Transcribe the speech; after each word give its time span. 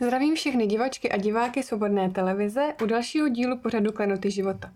Zdravím 0.00 0.34
všechny 0.34 0.66
divačky 0.66 1.10
a 1.10 1.16
diváky 1.16 1.62
Svobodné 1.62 2.10
televize 2.10 2.74
u 2.82 2.86
dalšího 2.86 3.28
dílu 3.28 3.58
pořadu 3.58 3.92
Klenoty 3.92 4.30
života. 4.30 4.72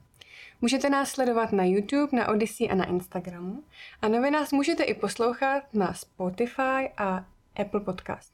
Můžete 0.63 0.91
nás 0.91 1.11
sledovat 1.11 1.53
na 1.53 1.65
YouTube, 1.65 2.09
na 2.13 2.29
Odyssey 2.29 2.71
a 2.71 2.75
na 2.75 2.85
Instagramu 2.85 3.65
a 4.03 4.09
nově 4.09 4.31
nás 4.31 4.53
můžete 4.53 4.83
i 4.83 4.95
poslouchat 4.95 5.63
na 5.75 5.95
Spotify 5.95 6.91
a 6.97 7.25
Apple 7.57 7.81
Podcasts. 7.81 8.33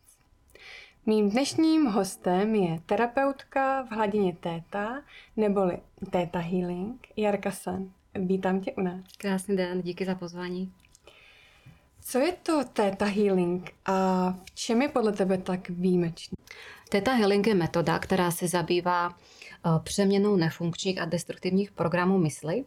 Mým 1.07 1.31
dnešním 1.31 1.87
hostem 1.87 2.55
je 2.55 2.81
terapeutka 2.87 3.83
v 3.83 3.91
hladině 3.91 4.37
Téta, 4.41 5.03
neboli 5.37 5.79
Téta 6.11 6.39
Healing, 6.39 7.07
Jarka 7.17 7.51
San. 7.51 7.91
Vítám 8.15 8.61
tě 8.61 8.73
u 8.73 8.81
nás. 8.81 9.05
Krásný 9.19 9.57
den, 9.57 9.83
díky 9.83 10.05
za 10.05 10.15
pozvání. 10.15 10.73
Co 12.01 12.19
je 12.19 12.33
to 12.33 12.65
Theta 12.65 13.05
Healing 13.05 13.71
a 13.87 14.31
v 14.45 14.55
čem 14.55 14.83
je 14.83 14.89
podle 14.89 15.13
tebe 15.13 15.39
tak 15.39 15.69
výjimečný? 15.69 16.37
Theta 16.89 17.13
Healing 17.13 17.47
je 17.47 17.55
metoda, 17.55 17.99
která 17.99 18.31
se 18.31 18.49
zabývá 18.49 19.15
přeměnou 19.83 20.37
nefunkčních 20.37 21.01
a 21.01 21.05
destruktivních 21.05 21.71
programů 21.71 22.19
mysli, 22.19 22.65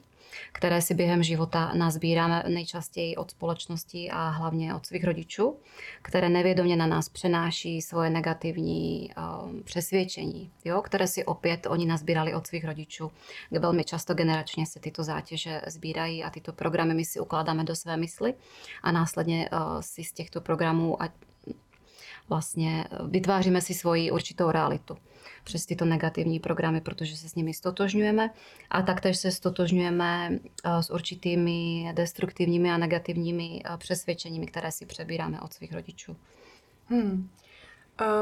které 0.51 0.81
si 0.81 0.93
během 0.93 1.23
života 1.23 1.73
nazbíráme 1.73 2.43
nejčastěji 2.47 3.15
od 3.15 3.31
společnosti 3.31 4.09
a 4.11 4.29
hlavně 4.29 4.75
od 4.75 4.85
svých 4.85 5.03
rodičů, 5.03 5.55
které 6.01 6.29
nevědomě 6.29 6.75
na 6.75 6.87
nás 6.87 7.09
přenáší 7.09 7.81
svoje 7.81 8.09
negativní 8.09 9.09
um, 9.43 9.63
přesvědčení, 9.63 10.51
jo, 10.65 10.81
které 10.81 11.07
si 11.07 11.25
opět 11.25 11.67
oni 11.69 11.85
nazbírali 11.85 12.33
od 12.33 12.47
svých 12.47 12.65
rodičů. 12.65 13.11
Velmi 13.51 13.83
často 13.83 14.13
generačně 14.13 14.65
se 14.65 14.79
tyto 14.79 15.03
zátěže 15.03 15.61
sbírají 15.67 16.23
a 16.23 16.29
tyto 16.29 16.53
programy 16.53 16.93
my 16.93 17.05
si 17.05 17.19
ukládáme 17.19 17.63
do 17.63 17.75
své 17.75 17.97
mysli 17.97 18.33
a 18.83 18.91
následně 18.91 19.49
uh, 19.51 19.81
si 19.81 20.03
z 20.03 20.11
těchto 20.11 20.41
programů, 20.41 21.01
ať 21.01 21.11
vlastně 22.29 22.85
vytváříme 23.07 23.61
si 23.61 23.73
svoji 23.73 24.11
určitou 24.11 24.51
realitu 24.51 24.97
přes 25.43 25.65
tyto 25.65 25.85
negativní 25.85 26.39
programy, 26.39 26.81
protože 26.81 27.17
se 27.17 27.29
s 27.29 27.35
nimi 27.35 27.53
stotožňujeme 27.53 28.29
a 28.69 28.81
taktéž 28.81 29.17
se 29.17 29.31
stotožňujeme 29.31 30.29
eh, 30.31 30.83
s 30.83 30.89
určitými 30.89 31.91
destruktivními 31.93 32.71
a 32.71 32.77
negativními 32.77 33.61
eh, 33.65 33.77
přesvědčeními, 33.77 34.45
které 34.45 34.71
si 34.71 34.85
přebíráme 34.85 35.41
od 35.41 35.53
svých 35.53 35.73
rodičů. 35.73 36.15
Hmm. 36.89 37.29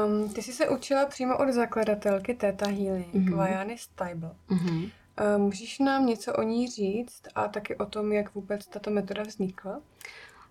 Um, 0.06 0.28
ty 0.28 0.42
jsi 0.42 0.52
se 0.52 0.68
učila 0.68 1.06
přímo 1.06 1.38
od 1.38 1.52
zakladatelky 1.52 2.34
Theta 2.34 2.66
Healing, 2.66 3.14
mm-hmm. 3.14 3.36
Vajany 3.36 3.78
Stable. 3.78 4.30
Mm-hmm. 4.50 4.90
Um, 5.36 5.42
můžeš 5.42 5.78
nám 5.78 6.06
něco 6.06 6.32
o 6.32 6.42
ní 6.42 6.68
říct 6.68 7.22
a 7.34 7.48
taky 7.48 7.76
o 7.76 7.86
tom, 7.86 8.12
jak 8.12 8.34
vůbec 8.34 8.66
tato 8.66 8.90
metoda 8.90 9.22
vznikla? 9.22 9.80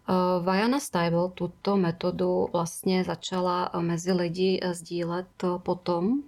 Eh, 0.09 0.43
Vajana 0.43 0.79
Stable 0.79 1.29
tuto 1.33 1.77
metodu 1.77 2.47
vlastně 2.51 3.03
začala 3.03 3.71
mezi 3.79 4.11
lidi 4.11 4.59
sdílet 4.71 5.27
potom, 5.57 6.23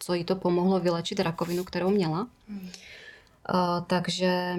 co 0.00 0.14
jí 0.14 0.24
to 0.24 0.36
pomohlo 0.36 0.80
vylečit 0.80 1.20
rakovinu, 1.20 1.64
kterou 1.64 1.90
měla. 1.90 2.28
Hmm. 2.48 2.68
Takže 3.86 4.56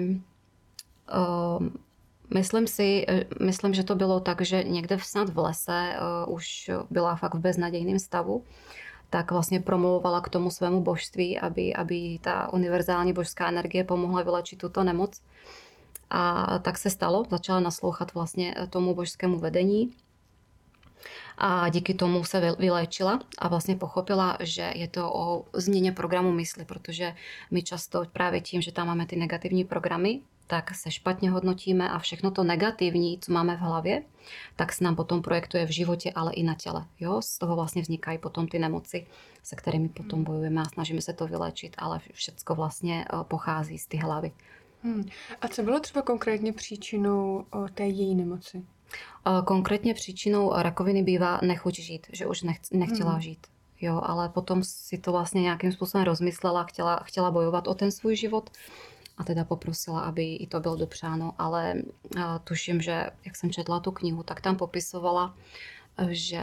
myslím 2.34 2.66
si, 2.66 3.06
myslím, 3.40 3.74
že 3.74 3.84
to 3.84 3.94
bylo 3.94 4.20
tak, 4.20 4.40
že 4.40 4.64
někde 4.64 4.98
snad 5.02 5.28
v 5.28 5.38
lese 5.38 5.94
už 6.26 6.70
byla 6.90 7.16
fakt 7.16 7.34
v 7.34 7.38
beznadějném 7.38 7.98
stavu 7.98 8.44
tak 9.12 9.30
vlastně 9.30 9.60
promlouvala 9.60 10.20
k 10.20 10.28
tomu 10.28 10.50
svému 10.50 10.80
božství, 10.80 11.38
aby, 11.38 11.74
aby 11.74 12.18
ta 12.22 12.52
univerzální 12.52 13.12
božská 13.12 13.48
energie 13.48 13.84
pomohla 13.84 14.22
vylečit 14.22 14.58
tuto 14.58 14.84
nemoc. 14.84 15.20
A 16.10 16.58
tak 16.58 16.78
se 16.78 16.90
stalo, 16.90 17.24
začala 17.30 17.60
naslouchat 17.60 18.14
vlastně 18.14 18.54
tomu 18.70 18.94
božskému 18.94 19.38
vedení 19.38 19.92
a 21.44 21.68
díky 21.68 21.94
tomu 21.94 22.24
se 22.24 22.54
vyléčila 22.58 23.20
a 23.38 23.48
vlastně 23.48 23.76
pochopila, 23.76 24.38
že 24.40 24.72
je 24.74 24.88
to 24.88 25.12
o 25.14 25.44
změně 25.52 25.92
programu 25.92 26.32
mysli, 26.32 26.64
protože 26.64 27.14
my 27.50 27.62
často 27.62 28.04
právě 28.12 28.40
tím, 28.40 28.62
že 28.62 28.72
tam 28.72 28.86
máme 28.86 29.06
ty 29.06 29.16
negativní 29.16 29.64
programy, 29.64 30.20
tak 30.46 30.74
se 30.74 30.90
špatně 30.90 31.30
hodnotíme 31.30 31.90
a 31.90 31.98
všechno 31.98 32.30
to 32.30 32.44
negativní, 32.44 33.18
co 33.18 33.32
máme 33.32 33.56
v 33.56 33.60
hlavě, 33.60 34.02
tak 34.56 34.72
se 34.72 34.84
nám 34.84 34.96
potom 34.96 35.22
projektuje 35.22 35.66
v 35.66 35.70
životě, 35.70 36.12
ale 36.14 36.32
i 36.32 36.42
na 36.42 36.54
těle. 36.54 36.86
Jo? 37.00 37.22
Z 37.22 37.38
toho 37.38 37.56
vlastně 37.56 37.82
vznikají 37.82 38.18
potom 38.18 38.48
ty 38.48 38.58
nemoci, 38.58 39.06
se 39.42 39.56
kterými 39.56 39.88
potom 39.88 40.24
bojujeme 40.24 40.60
a 40.60 40.64
snažíme 40.64 41.02
se 41.02 41.12
to 41.12 41.26
vyléčit, 41.26 41.74
ale 41.78 42.00
všechno 42.12 42.54
vlastně 42.54 43.04
eh, 43.04 43.24
pochází 43.24 43.78
z 43.78 43.86
ty 43.86 43.96
hlavy. 43.96 44.32
Hmm. 44.82 45.04
A 45.40 45.48
co 45.48 45.62
bylo 45.62 45.80
třeba 45.80 46.02
konkrétně 46.02 46.52
příčinou 46.52 47.44
té 47.74 47.86
její 47.86 48.14
nemoci? 48.14 48.62
Konkrétně 49.44 49.94
příčinou 49.94 50.52
rakoviny 50.56 51.02
bývá 51.02 51.40
nechuť 51.42 51.74
žít, 51.74 52.06
že 52.12 52.26
už 52.26 52.42
nech, 52.42 52.58
nechtěla 52.72 53.12
hmm. 53.12 53.20
žít. 53.20 53.46
Jo, 53.80 54.00
ale 54.04 54.28
potom 54.28 54.64
si 54.64 54.98
to 54.98 55.12
vlastně 55.12 55.42
nějakým 55.42 55.72
způsobem 55.72 56.04
rozmyslela, 56.04 56.64
chtěla, 56.64 56.96
chtěla 56.96 57.30
bojovat 57.30 57.68
o 57.68 57.74
ten 57.74 57.90
svůj 57.90 58.16
život 58.16 58.50
a 59.18 59.24
teda 59.24 59.44
poprosila, 59.44 60.00
aby 60.00 60.34
i 60.34 60.46
to 60.46 60.60
bylo 60.60 60.76
dopřáno, 60.76 61.34
ale 61.38 61.74
tuším, 62.44 62.82
že 62.82 63.06
jak 63.24 63.36
jsem 63.36 63.50
četla 63.50 63.80
tu 63.80 63.90
knihu, 63.90 64.22
tak 64.22 64.40
tam 64.40 64.56
popisovala, 64.56 65.34
že 66.08 66.42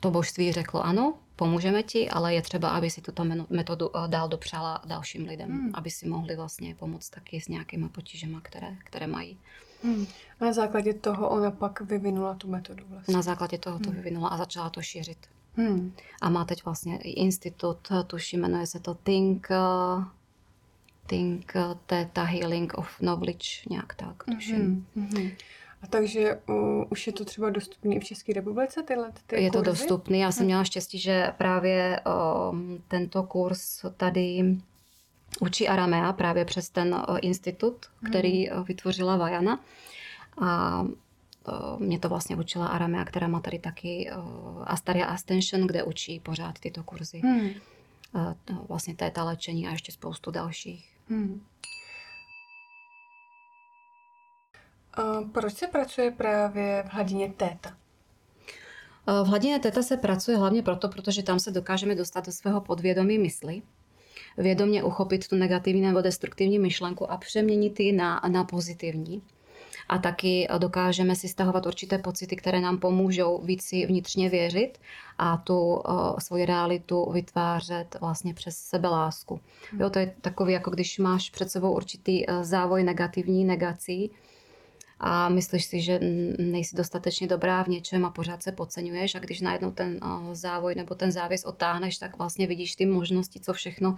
to 0.00 0.10
božství 0.10 0.52
řeklo 0.52 0.84
ano, 0.84 1.14
pomůžeme 1.36 1.82
ti, 1.82 2.10
ale 2.10 2.34
je 2.34 2.42
třeba, 2.42 2.68
aby 2.68 2.90
si 2.90 3.00
tuto 3.00 3.24
metodu 3.50 3.90
dál 4.06 4.28
dopřála 4.28 4.82
dalším 4.86 5.26
lidem, 5.26 5.50
hmm. 5.50 5.70
aby 5.74 5.90
si 5.90 6.08
mohli 6.08 6.36
vlastně 6.36 6.74
pomoct 6.74 7.10
taky 7.10 7.40
s 7.40 7.48
nějakýma 7.48 7.88
potížema, 7.88 8.40
které, 8.40 8.76
které 8.84 9.06
mají. 9.06 9.38
Hmm. 9.82 10.06
Na 10.40 10.52
základě 10.52 10.94
toho 10.94 11.28
ona 11.28 11.50
pak 11.50 11.80
vyvinula 11.80 12.34
tu 12.34 12.48
metodu 12.48 12.84
vlastně. 12.88 13.14
Na 13.14 13.22
základě 13.22 13.58
toho 13.58 13.78
to 13.78 13.90
hmm. 13.90 13.96
vyvinula 13.96 14.28
a 14.28 14.36
začala 14.36 14.70
to 14.70 14.82
šířit. 14.82 15.18
Hmm. 15.54 15.94
A 16.22 16.30
má 16.30 16.44
teď 16.44 16.64
vlastně 16.64 16.98
institut, 16.98 17.88
tuším, 18.06 18.40
jmenuje 18.40 18.66
se 18.66 18.80
to 18.80 18.94
Think, 18.94 19.48
uh, 19.50 20.04
Think 21.06 21.52
uh, 21.54 21.74
Theta 21.86 22.22
Healing 22.22 22.74
of 22.78 22.98
Knowledge, 22.98 23.48
nějak 23.70 23.94
tak, 23.94 24.24
tuším. 24.24 24.86
Hmm. 24.96 25.08
Hmm. 25.14 25.30
A 25.82 25.86
takže 25.86 26.40
uh, 26.48 26.84
už 26.90 27.06
je 27.06 27.12
to 27.12 27.24
třeba 27.24 27.50
dostupné 27.50 28.00
v 28.00 28.04
České 28.04 28.32
republice 28.32 28.82
tyhle 28.82 29.12
ty 29.26 29.42
Je 29.42 29.50
kurzy? 29.50 29.64
to 29.64 29.70
dostupný. 29.70 30.18
Já 30.18 30.32
jsem 30.32 30.44
hm. 30.44 30.46
měla 30.46 30.64
štěstí, 30.64 30.98
že 30.98 31.32
právě 31.38 32.00
uh, 32.06 32.58
tento 32.88 33.22
kurz 33.22 33.84
tady 33.96 34.56
učí 35.40 35.68
Aramea 35.68 36.12
právě 36.12 36.44
přes 36.44 36.70
ten 36.70 36.94
uh, 36.94 37.18
institut, 37.22 37.86
který 38.10 38.46
hmm. 38.46 38.64
vytvořila 38.64 39.16
Vajana. 39.16 39.60
A 40.38 40.80
uh, 40.82 40.88
mě 41.78 41.98
to 41.98 42.08
vlastně 42.08 42.36
učila 42.36 42.66
Aramea, 42.66 43.04
která 43.04 43.28
má 43.28 43.40
tady 43.40 43.58
taky 43.58 44.10
Astaria 44.64 45.06
Ascension, 45.06 45.66
kde 45.66 45.82
učí 45.82 46.20
pořád 46.20 46.58
tyto 46.58 46.82
kurzy. 46.82 47.18
Hmm. 47.18 47.50
Uh, 48.14 48.66
vlastně 48.68 48.94
téta 48.94 49.24
léčení 49.24 49.68
a 49.68 49.70
ještě 49.70 49.92
spoustu 49.92 50.30
dalších. 50.30 50.96
Hmm. 51.08 51.46
Proč 55.32 55.54
se 55.54 55.66
pracuje 55.66 56.10
právě 56.10 56.84
v 56.88 56.92
hladině 56.92 57.32
téta? 57.32 57.76
V 59.06 59.26
hladině 59.26 59.58
téta 59.58 59.82
se 59.82 59.96
pracuje 59.96 60.36
hlavně 60.36 60.62
proto, 60.62 60.88
protože 60.88 61.22
tam 61.22 61.40
se 61.40 61.50
dokážeme 61.50 61.94
dostat 61.94 62.26
do 62.26 62.32
svého 62.32 62.60
podvědomí 62.60 63.18
mysli, 63.18 63.62
vědomě 64.38 64.82
uchopit 64.82 65.28
tu 65.28 65.36
negativní 65.36 65.80
nebo 65.80 66.00
destruktivní 66.00 66.58
myšlenku 66.58 67.10
a 67.10 67.16
přeměnit 67.16 67.80
ji 67.80 67.92
na, 67.92 68.22
na 68.28 68.44
pozitivní. 68.44 69.22
A 69.88 69.98
taky 69.98 70.48
dokážeme 70.58 71.16
si 71.16 71.28
stahovat 71.28 71.66
určité 71.66 71.98
pocity, 71.98 72.36
které 72.36 72.60
nám 72.60 72.78
pomůžou 72.78 73.40
víc 73.44 73.62
si 73.62 73.86
vnitřně 73.86 74.28
věřit 74.28 74.78
a 75.18 75.36
tu 75.36 75.58
uh, 75.58 75.82
svoji 76.18 76.46
realitu 76.46 77.10
vytvářet 77.12 77.96
vlastně 78.00 78.34
přes 78.34 78.56
sebelásku. 78.56 79.40
Jo, 79.80 79.90
to 79.90 79.98
je 79.98 80.14
takový, 80.20 80.52
jako 80.52 80.70
když 80.70 80.98
máš 80.98 81.30
před 81.30 81.50
sebou 81.50 81.72
určitý 81.72 82.26
uh, 82.26 82.42
závoj 82.42 82.82
negativní 82.82 83.44
negací, 83.44 84.10
a 85.04 85.28
myslíš 85.28 85.64
si, 85.64 85.80
že 85.80 86.00
nejsi 86.38 86.76
dostatečně 86.76 87.26
dobrá 87.26 87.62
v 87.62 87.68
něčem 87.68 88.04
a 88.04 88.10
pořád 88.10 88.42
se 88.42 88.52
podceňuješ 88.52 89.14
a 89.14 89.18
když 89.18 89.40
najednou 89.40 89.70
ten 89.70 90.00
závoj 90.32 90.74
nebo 90.74 90.94
ten 90.94 91.12
závěs 91.12 91.44
otáhneš, 91.44 91.98
tak 91.98 92.18
vlastně 92.18 92.46
vidíš 92.46 92.76
ty 92.76 92.86
možnosti, 92.86 93.40
co 93.40 93.52
všechno 93.52 93.96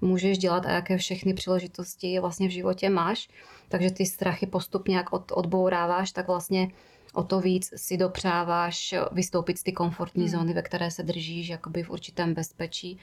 můžeš 0.00 0.38
dělat 0.38 0.66
a 0.66 0.70
jaké 0.70 0.96
všechny 0.96 1.34
příležitosti 1.34 2.20
vlastně 2.20 2.48
v 2.48 2.50
životě 2.50 2.90
máš. 2.90 3.28
Takže 3.68 3.90
ty 3.90 4.06
strachy 4.06 4.46
postupně 4.46 4.96
jak 4.96 5.12
od, 5.12 5.32
odbouráváš, 5.34 6.12
tak 6.12 6.26
vlastně 6.26 6.68
o 7.14 7.22
to 7.22 7.40
víc 7.40 7.70
si 7.76 7.96
dopřáváš 7.96 8.94
vystoupit 9.12 9.58
z 9.58 9.62
ty 9.62 9.72
komfortní 9.72 10.22
hmm. 10.22 10.32
zóny, 10.32 10.54
ve 10.54 10.62
které 10.62 10.90
se 10.90 11.02
držíš 11.02 11.48
jakoby 11.48 11.82
v 11.82 11.90
určitém 11.90 12.34
bezpečí 12.34 12.98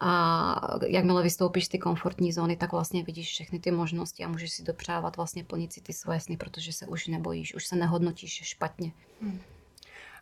A 0.00 0.78
jakmile 0.86 1.22
vystoupíš 1.22 1.64
z 1.64 1.68
ty 1.68 1.78
komfortní 1.78 2.32
zóny, 2.32 2.56
tak 2.56 2.72
vlastně 2.72 3.04
vidíš 3.04 3.28
všechny 3.28 3.58
ty 3.58 3.70
možnosti 3.70 4.24
a 4.24 4.28
můžeš 4.28 4.52
si 4.52 4.62
dopřávat 4.62 5.16
vlastně 5.16 5.44
plnit 5.44 5.72
si 5.72 5.80
ty 5.80 5.92
svoje 5.92 6.20
sny, 6.20 6.36
protože 6.36 6.72
se 6.72 6.86
už 6.86 7.06
nebojíš, 7.06 7.54
už 7.54 7.66
se 7.66 7.76
nehodnotíš 7.76 8.32
špatně. 8.44 8.92
Hmm. 9.20 9.40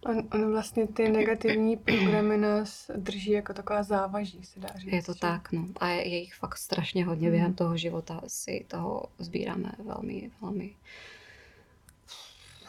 On, 0.07 0.29
on 0.33 0.51
vlastně 0.51 0.87
ty 0.87 1.09
negativní 1.09 1.77
programy 1.77 2.37
nás 2.37 2.91
drží 2.97 3.31
jako 3.31 3.55
taková 3.55 3.83
závaží, 3.83 4.45
se 4.45 4.61
dá 4.61 4.69
říct. 4.77 4.93
Je 4.93 5.03
to 5.03 5.13
že? 5.13 5.21
tak, 5.21 5.53
no. 5.53 5.69
A 5.77 5.89
je, 5.89 6.09
je 6.09 6.19
jich 6.19 6.35
fakt 6.35 6.59
strašně 6.59 7.05
hodně 7.05 7.29
hmm. 7.29 7.33
během 7.33 7.55
toho 7.55 7.77
života. 7.77 8.21
Si 8.27 8.65
toho 8.69 9.03
sbíráme 9.19 9.73
velmi, 9.85 10.31
velmi 10.43 10.75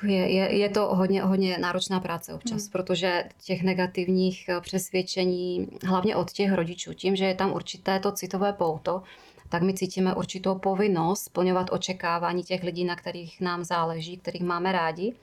je, 0.03 0.31
je, 0.31 0.55
je 0.57 0.69
to 0.69 0.95
hodně, 0.95 1.23
hodně 1.23 1.57
náročná 1.57 1.99
práce 1.99 2.33
občas, 2.33 2.61
hmm. 2.61 2.71
protože 2.71 3.23
těch 3.43 3.63
negativních 3.63 4.49
eh, 4.49 4.61
přesvědčení, 4.61 5.67
hlavně 5.85 6.15
od 6.15 6.31
těch 6.31 6.53
rodičů, 6.53 6.93
tím, 6.93 7.15
že 7.15 7.25
je 7.25 7.35
tam 7.35 7.53
určité 7.53 7.99
to 7.99 8.11
citové 8.11 8.53
pouto, 8.53 9.03
tak 9.49 9.61
my 9.61 9.73
cítíme 9.73 10.15
určitou 10.15 10.55
povinnost 10.55 11.23
splňovat 11.23 11.69
očekávání 11.71 12.43
těch 12.43 12.63
lidí, 12.63 12.85
na 12.85 12.95
kterých 12.95 13.41
nám 13.41 13.63
záleží, 13.63 14.17
kterých 14.17 14.43
máme 14.43 14.71
rádi. 14.71 15.13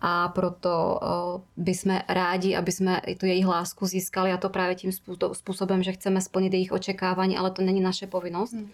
A 0.00 0.28
proto 0.28 1.00
uh, 1.02 1.40
bychom 1.64 2.00
rádi, 2.08 2.56
aby 2.56 2.72
jsme 2.72 3.00
tu 3.20 3.26
jejich 3.26 3.46
lásku 3.46 3.86
získali 3.86 4.32
a 4.32 4.36
to 4.36 4.48
právě 4.48 4.74
tím 4.74 4.92
způsobem, 5.32 5.82
že 5.82 5.92
chceme 5.92 6.20
splnit 6.20 6.52
jejich 6.52 6.72
očekávání, 6.72 7.36
ale 7.36 7.50
to 7.50 7.62
není 7.62 7.80
naše 7.80 8.06
povinnost. 8.06 8.52
Hmm. 8.52 8.70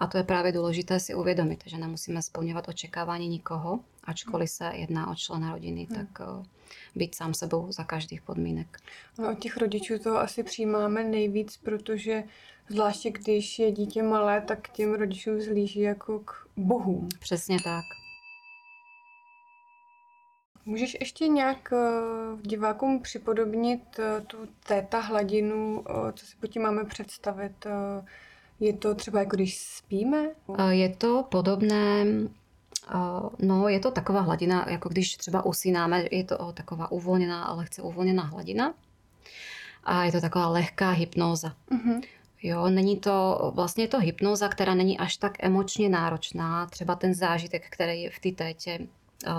A 0.00 0.06
to 0.06 0.18
je 0.18 0.24
právě 0.24 0.52
důležité 0.52 1.00
si 1.00 1.14
uvědomit, 1.14 1.62
že 1.66 1.78
nemusíme 1.78 2.22
splňovat 2.22 2.68
očekávání 2.68 3.28
nikoho, 3.28 3.80
ačkoliv 4.04 4.50
se 4.50 4.72
jedná 4.74 5.10
o 5.10 5.14
člena 5.14 5.52
rodiny, 5.52 5.86
hmm. 5.90 6.06
tak 6.06 6.28
uh, 6.28 6.44
být 6.94 7.14
sám 7.14 7.34
sebou 7.34 7.72
za 7.72 7.84
každých 7.84 8.22
podmínek. 8.22 8.78
No, 9.18 9.32
od 9.32 9.38
těch 9.38 9.56
rodičů 9.56 9.98
to 9.98 10.16
asi 10.18 10.42
přijímáme 10.42 11.04
nejvíc, 11.04 11.56
protože 11.56 12.24
zvláště 12.68 13.10
když 13.10 13.58
je 13.58 13.72
dítě 13.72 14.02
malé, 14.02 14.40
tak 14.40 14.68
těm 14.68 14.94
rodičům 14.94 15.40
zlíží 15.40 15.80
jako 15.80 16.18
k 16.18 16.32
bohům. 16.56 17.08
Přesně 17.20 17.56
tak. 17.64 17.84
Můžeš 20.64 20.96
ještě 21.00 21.28
nějak 21.28 21.72
eh, 21.72 21.78
divákům 22.42 23.02
připodobnit 23.02 23.98
eh, 23.98 24.20
tu 24.20 24.36
téta 24.66 25.00
hladinu, 25.00 25.84
co 26.12 26.26
si 26.26 26.36
po 26.36 26.46
tím 26.46 26.62
máme 26.62 26.84
představit? 26.84 27.66
Je 28.60 28.72
to 28.72 28.94
třeba 28.94 29.18
jako 29.18 29.36
když 29.36 29.58
spíme? 29.58 30.28
Je 30.70 30.88
to 30.88 31.24
podobné, 31.30 32.04
no 33.38 33.68
je 33.68 33.80
to 33.80 33.90
taková 33.90 34.20
hladina, 34.20 34.66
jako 34.70 34.88
když 34.88 35.16
třeba 35.16 35.44
usínáme, 35.44 36.04
je 36.10 36.24
to 36.24 36.52
taková 36.52 36.92
uvolněná, 36.92 37.54
lehce 37.54 37.82
uvolněná 37.82 38.22
hladina. 38.22 38.74
A 39.84 40.04
je 40.04 40.12
to 40.12 40.20
taková 40.20 40.48
lehká 40.48 40.90
hypnóza. 40.90 41.54
Uh-huh. 41.70 42.02
Jo, 42.42 42.68
není 42.68 42.96
to, 42.96 43.50
vlastně 43.54 43.84
je 43.84 43.88
to 43.88 43.98
hypnóza, 43.98 44.48
která 44.48 44.74
není 44.74 44.98
až 44.98 45.16
tak 45.16 45.44
emočně 45.44 45.88
náročná. 45.88 46.66
Třeba 46.66 46.94
ten 46.94 47.14
zážitek, 47.14 47.66
který 47.70 48.08
v 48.08 48.18
té 48.18 48.44
tétě 48.44 48.78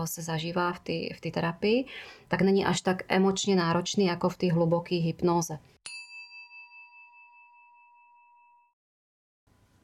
se 0.05 0.21
zažívá 0.21 0.73
v 0.73 0.79
té 0.79 1.15
v 1.15 1.31
terapii, 1.31 1.85
tak 2.27 2.41
není 2.41 2.65
až 2.65 2.81
tak 2.81 3.03
emočně 3.07 3.55
náročný 3.55 4.05
jako 4.05 4.29
v 4.29 4.37
té 4.37 4.51
hluboké 4.51 4.95
hypnoze. 4.95 5.59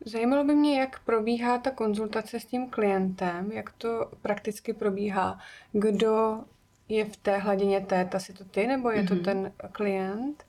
Zajímalo 0.07 0.43
by 0.43 0.55
mě, 0.55 0.79
jak 0.79 0.99
probíhá 0.99 1.57
ta 1.57 1.71
konzultace 1.71 2.39
s 2.39 2.45
tím 2.45 2.69
klientem, 2.69 3.51
jak 3.51 3.71
to 3.71 4.11
prakticky 4.21 4.73
probíhá. 4.73 5.39
Kdo 5.71 6.43
je 6.89 7.05
v 7.05 7.17
té 7.17 7.37
hladině 7.37 7.81
téta, 7.81 8.19
si 8.19 8.33
to 8.33 8.45
ty, 8.45 8.67
nebo 8.67 8.89
je 8.91 9.03
to 9.03 9.13
mm-hmm. 9.13 9.23
ten 9.23 9.51
klient? 9.71 10.43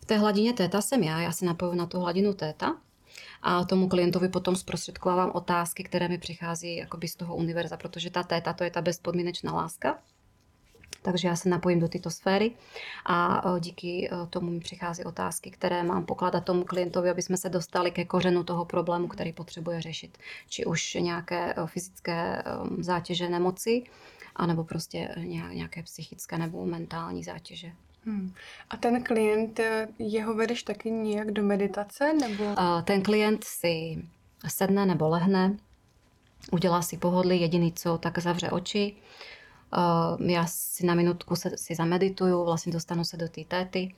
V 0.00 0.04
té 0.04 0.18
hladině 0.18 0.52
téta 0.52 0.80
jsem 0.80 1.02
já, 1.02 1.20
já 1.20 1.32
se 1.32 1.44
napoju 1.44 1.74
na 1.74 1.86
tu 1.86 2.00
hladinu 2.00 2.34
téta 2.34 2.76
a 3.42 3.64
tomu 3.64 3.88
klientovi 3.88 4.28
potom 4.28 4.56
zprostředkovávám 4.56 5.30
otázky, 5.34 5.84
které 5.84 6.08
mi 6.08 6.18
přichází 6.18 6.76
jakoby 6.76 7.08
z 7.08 7.16
toho 7.16 7.36
univerza, 7.36 7.76
protože 7.76 8.10
ta 8.10 8.22
téta 8.22 8.52
to 8.52 8.64
je 8.64 8.70
ta 8.70 8.82
bezpodmínečná 8.82 9.52
láska 9.52 9.98
takže 11.06 11.28
já 11.28 11.36
se 11.36 11.48
napojím 11.48 11.80
do 11.80 11.88
této 11.88 12.10
sféry 12.10 12.50
a 13.04 13.42
e, 13.56 13.60
díky 13.60 14.08
e, 14.08 14.26
tomu 14.26 14.50
mi 14.50 14.60
přichází 14.60 15.04
otázky, 15.04 15.50
které 15.50 15.82
mám 15.82 16.04
pokládat 16.04 16.44
tomu 16.44 16.64
klientovi, 16.64 17.10
aby 17.10 17.22
jsme 17.22 17.36
se 17.36 17.48
dostali 17.48 17.90
ke 17.90 18.04
kořenu 18.04 18.44
toho 18.44 18.64
problému, 18.64 19.08
který 19.08 19.32
potřebuje 19.32 19.82
řešit. 19.82 20.18
Či 20.48 20.64
už 20.64 20.94
nějaké 20.94 21.54
e, 21.54 21.66
fyzické 21.66 22.42
zátěže 22.78 23.28
nemoci, 23.28 23.82
anebo 24.36 24.64
prostě 24.64 25.14
nějaké 25.52 25.82
psychické 25.82 26.38
nebo 26.38 26.66
mentální 26.66 27.24
zátěže. 27.24 27.72
Hmm. 28.04 28.32
A 28.70 28.76
ten 28.76 29.02
klient, 29.02 29.60
jeho 29.98 30.34
vedeš 30.34 30.62
taky 30.62 30.90
nějak 30.90 31.30
do 31.30 31.42
meditace? 31.42 32.12
Nebo? 32.12 32.44
Ten 32.84 33.02
klient 33.02 33.44
si 33.44 34.02
sedne 34.48 34.86
nebo 34.86 35.08
lehne, 35.08 35.56
udělá 36.52 36.82
si 36.82 36.96
pohodlí, 36.96 37.40
jediný 37.40 37.72
co, 37.72 37.98
tak 37.98 38.18
zavře 38.18 38.50
oči, 38.50 38.96
Uh, 39.72 40.30
já 40.30 40.46
si 40.46 40.86
na 40.86 40.94
minutku 40.94 41.36
se, 41.36 41.50
si 41.56 41.74
zamedituju, 41.74 42.44
vlastně 42.44 42.72
dostanu 42.72 43.04
se 43.04 43.16
do 43.16 43.28
té 43.28 43.44
téty. 43.44 43.94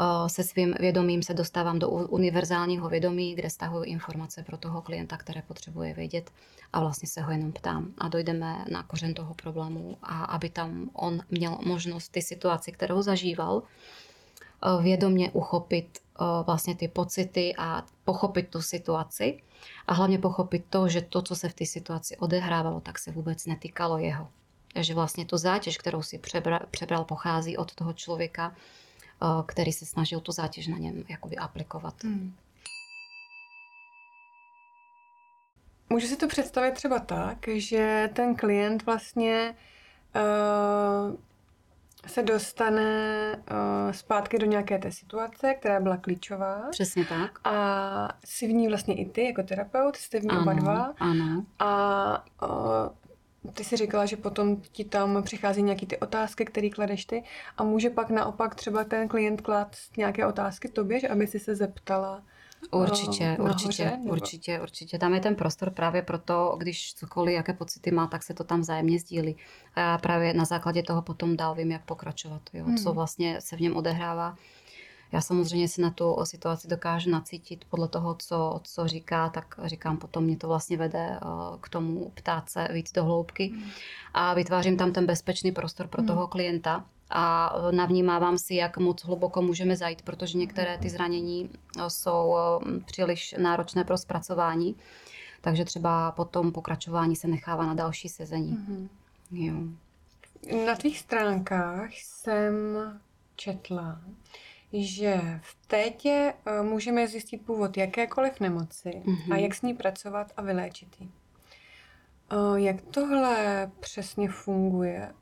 Uh, 0.00 0.26
se 0.26 0.42
svým 0.42 0.74
vědomím 0.80 1.22
se 1.22 1.34
dostávám 1.34 1.78
do 1.78 1.88
univerzálního 1.88 2.88
vědomí, 2.88 3.34
kde 3.34 3.50
stahuju 3.50 3.84
informace 3.84 4.42
pro 4.42 4.56
toho 4.56 4.82
klienta, 4.82 5.16
které 5.16 5.42
potřebuje 5.42 5.94
vědět 5.94 6.30
a 6.72 6.80
vlastně 6.80 7.08
se 7.08 7.20
ho 7.20 7.32
jenom 7.32 7.52
ptám. 7.52 7.92
A 7.98 8.08
dojdeme 8.08 8.64
na 8.70 8.82
kořen 8.82 9.14
toho 9.14 9.34
problému 9.34 9.96
a 10.02 10.24
aby 10.24 10.48
tam 10.48 10.90
on 10.92 11.20
měl 11.30 11.58
možnost 11.64 12.08
ty 12.08 12.22
situaci, 12.22 12.72
kterou 12.72 13.02
zažíval, 13.02 13.54
uh, 13.54 14.82
vědomě 14.82 15.30
uchopit 15.30 15.98
vlastně 16.46 16.74
ty 16.74 16.88
pocity 16.88 17.54
a 17.58 17.82
pochopit 18.04 18.48
tu 18.48 18.62
situaci 18.62 19.42
a 19.86 19.94
hlavně 19.94 20.18
pochopit 20.18 20.64
to, 20.70 20.88
že 20.88 21.02
to, 21.02 21.22
co 21.22 21.34
se 21.34 21.48
v 21.48 21.54
té 21.54 21.66
situaci 21.66 22.16
odehrávalo, 22.16 22.80
tak 22.80 22.98
se 22.98 23.10
vůbec 23.10 23.46
netýkalo 23.46 23.98
jeho 23.98 24.28
že 24.76 24.94
vlastně 24.94 25.26
to 25.26 25.38
zátěž, 25.38 25.78
kterou 25.78 26.02
si 26.02 26.18
přebral, 26.18 26.60
přebral 26.70 27.04
pochází 27.04 27.56
od 27.56 27.74
toho 27.74 27.92
člověka, 27.92 28.54
eh, 29.22 29.26
který 29.46 29.72
se 29.72 29.86
snažil 29.86 30.20
tu 30.20 30.32
zátěž 30.32 30.66
na 30.66 30.78
něm 30.78 31.04
jakoby 31.08 31.36
aplikovat. 31.36 32.04
Hmm. 32.04 32.34
Můžu 35.90 36.06
si 36.06 36.16
to 36.16 36.28
představit 36.28 36.74
třeba 36.74 36.98
tak, 36.98 37.38
že 37.48 38.10
ten 38.12 38.34
klient 38.34 38.86
vlastně 38.86 39.54
uh, 40.16 41.16
se 42.06 42.22
dostane 42.22 43.32
uh, 43.36 43.92
zpátky 43.92 44.38
do 44.38 44.46
nějaké 44.46 44.78
té 44.78 44.92
situace, 44.92 45.54
která 45.54 45.80
byla 45.80 45.96
klíčová. 45.96 46.62
Přesně 46.70 47.04
tak. 47.04 47.40
A 47.44 48.18
si 48.24 48.46
v 48.46 48.52
ní 48.52 48.68
vlastně 48.68 48.94
i 48.94 49.04
ty 49.04 49.24
jako 49.24 49.42
terapeut, 49.42 49.96
jste 49.96 50.20
v 50.20 50.22
ní 50.22 50.30
ano, 50.30 50.42
oba 50.42 50.52
dva. 50.52 50.94
Ano. 50.98 51.44
A 51.58 52.24
uh, 52.42 52.48
ty 53.52 53.64
si 53.64 53.76
říkala, 53.76 54.06
že 54.06 54.16
potom 54.16 54.56
ti 54.56 54.84
tam 54.84 55.22
přichází 55.22 55.62
nějaký 55.62 55.86
ty 55.86 55.98
otázky, 55.98 56.44
které 56.44 56.70
kladeš 56.70 57.04
ty 57.04 57.22
a 57.56 57.64
může 57.64 57.90
pak 57.90 58.10
naopak 58.10 58.54
třeba 58.54 58.84
ten 58.84 59.08
klient 59.08 59.40
klát 59.40 59.76
nějaké 59.96 60.26
otázky 60.26 60.68
tobě, 60.68 61.00
že 61.00 61.08
aby 61.08 61.26
si 61.26 61.38
se 61.38 61.54
zeptala 61.54 62.22
Určitě, 62.70 63.36
uh, 63.38 63.44
určitě, 63.44 63.84
nahoře, 63.84 64.10
určitě, 64.10 64.60
určitě. 64.60 64.98
Tam 64.98 65.14
je 65.14 65.20
ten 65.20 65.34
prostor 65.34 65.70
právě 65.70 66.02
proto, 66.02 66.56
když 66.58 66.94
cokoliv, 66.94 67.34
jaké 67.34 67.52
pocity 67.52 67.90
má, 67.90 68.06
tak 68.06 68.22
se 68.22 68.34
to 68.34 68.44
tam 68.44 68.60
vzájemně 68.60 68.98
sdílí. 68.98 69.36
A 69.74 69.80
já 69.80 69.98
právě 69.98 70.34
na 70.34 70.44
základě 70.44 70.82
toho 70.82 71.02
potom 71.02 71.36
dál 71.36 71.54
vím, 71.54 71.70
jak 71.70 71.84
pokračovat, 71.84 72.42
jo, 72.52 72.64
hmm. 72.64 72.76
co 72.76 72.92
vlastně 72.92 73.40
se 73.40 73.56
v 73.56 73.60
něm 73.60 73.76
odehrává. 73.76 74.36
Já 75.14 75.20
samozřejmě 75.20 75.68
si 75.68 75.80
na 75.80 75.90
tu 75.90 76.16
situaci 76.24 76.68
dokážu 76.68 77.10
nacítit 77.10 77.64
podle 77.64 77.88
toho, 77.88 78.14
co, 78.14 78.60
co 78.64 78.88
říká, 78.88 79.28
tak 79.28 79.60
říkám, 79.64 79.96
potom 79.96 80.24
mě 80.24 80.36
to 80.36 80.48
vlastně 80.48 80.76
vede 80.76 81.10
eh, 81.16 81.18
k 81.60 81.68
tomu 81.68 82.12
ptát 82.14 82.50
se 82.50 82.68
víc 82.72 82.92
do 82.92 83.04
hloubky 83.04 83.46
hmm. 83.46 83.70
a 84.14 84.34
vytvářím 84.34 84.76
tam 84.76 84.92
ten 84.92 85.06
bezpečný 85.06 85.52
prostor 85.52 85.88
pro 85.88 86.02
hmm. 86.02 86.08
toho 86.08 86.26
klienta 86.26 86.84
a 87.10 87.54
navnímávám 87.70 88.38
si, 88.38 88.54
jak 88.54 88.78
moc 88.78 89.04
hluboko 89.04 89.42
můžeme 89.42 89.76
zajít, 89.76 90.02
protože 90.02 90.38
některé 90.38 90.78
ty 90.78 90.90
zranění 90.90 91.50
eh, 91.78 91.90
jsou 91.90 92.36
eh, 92.36 92.80
příliš 92.80 93.34
náročné 93.38 93.84
pro 93.84 93.98
zpracování, 93.98 94.76
takže 95.40 95.64
třeba 95.64 96.12
potom 96.12 96.52
pokračování 96.52 97.16
se 97.16 97.28
nechává 97.28 97.66
na 97.66 97.74
další 97.74 98.08
sezení. 98.08 98.58
Mm-hmm. 98.58 98.88
Jo. 99.32 99.54
Na 100.66 100.74
tvých 100.74 100.98
stránkách 100.98 101.90
jsem 101.92 102.54
četla, 103.36 104.00
že 104.74 105.40
v 105.42 105.66
tétě 105.66 106.34
eh, 106.46 106.62
můžeme 106.62 107.08
zjistit 107.08 107.38
původ 107.38 107.76
jakékoliv 107.76 108.40
nemoci 108.40 109.02
mm-hmm. 109.04 109.32
a 109.32 109.36
jak 109.36 109.54
s 109.54 109.62
ní 109.62 109.74
pracovat 109.74 110.32
a 110.36 110.42
vyléčit 110.42 110.88
ji. 111.00 111.08
Eh, 112.30 112.60
jak 112.60 112.80
tohle 112.80 113.70
přesně 113.80 114.28
funguje? 114.28 115.12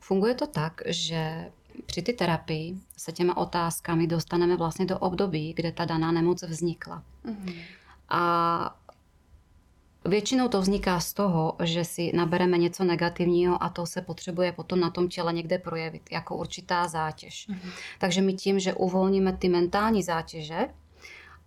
Funguje 0.00 0.34
to 0.34 0.46
tak, 0.46 0.80
že 0.86 1.50
při 1.86 2.02
ty 2.02 2.12
terapii 2.12 2.76
se 2.96 3.12
těma 3.12 3.36
otázkami 3.36 4.06
dostaneme 4.06 4.56
vlastně 4.56 4.86
do 4.86 4.98
období, 4.98 5.52
kde 5.56 5.72
ta 5.72 5.84
daná 5.84 6.12
nemoc 6.12 6.42
vznikla. 6.42 7.02
Mm-hmm. 7.24 7.54
A 8.08 8.78
Většinou 10.06 10.48
to 10.48 10.60
vzniká 10.60 11.00
z 11.00 11.12
toho, 11.12 11.56
že 11.62 11.84
si 11.84 12.12
nabereme 12.16 12.58
něco 12.58 12.84
negativního 12.84 13.62
a 13.62 13.68
to 13.68 13.86
se 13.86 14.02
potřebuje 14.02 14.52
potom 14.52 14.80
na 14.80 14.90
tom 14.90 15.08
těle 15.08 15.32
někde 15.32 15.58
projevit, 15.58 16.02
jako 16.10 16.36
určitá 16.36 16.88
zátěž. 16.88 17.48
Mm-hmm. 17.48 17.70
Takže 17.98 18.22
my 18.22 18.32
tím, 18.32 18.58
že 18.58 18.74
uvolníme 18.74 19.36
ty 19.36 19.48
mentální 19.48 20.02
zátěže, 20.02 20.68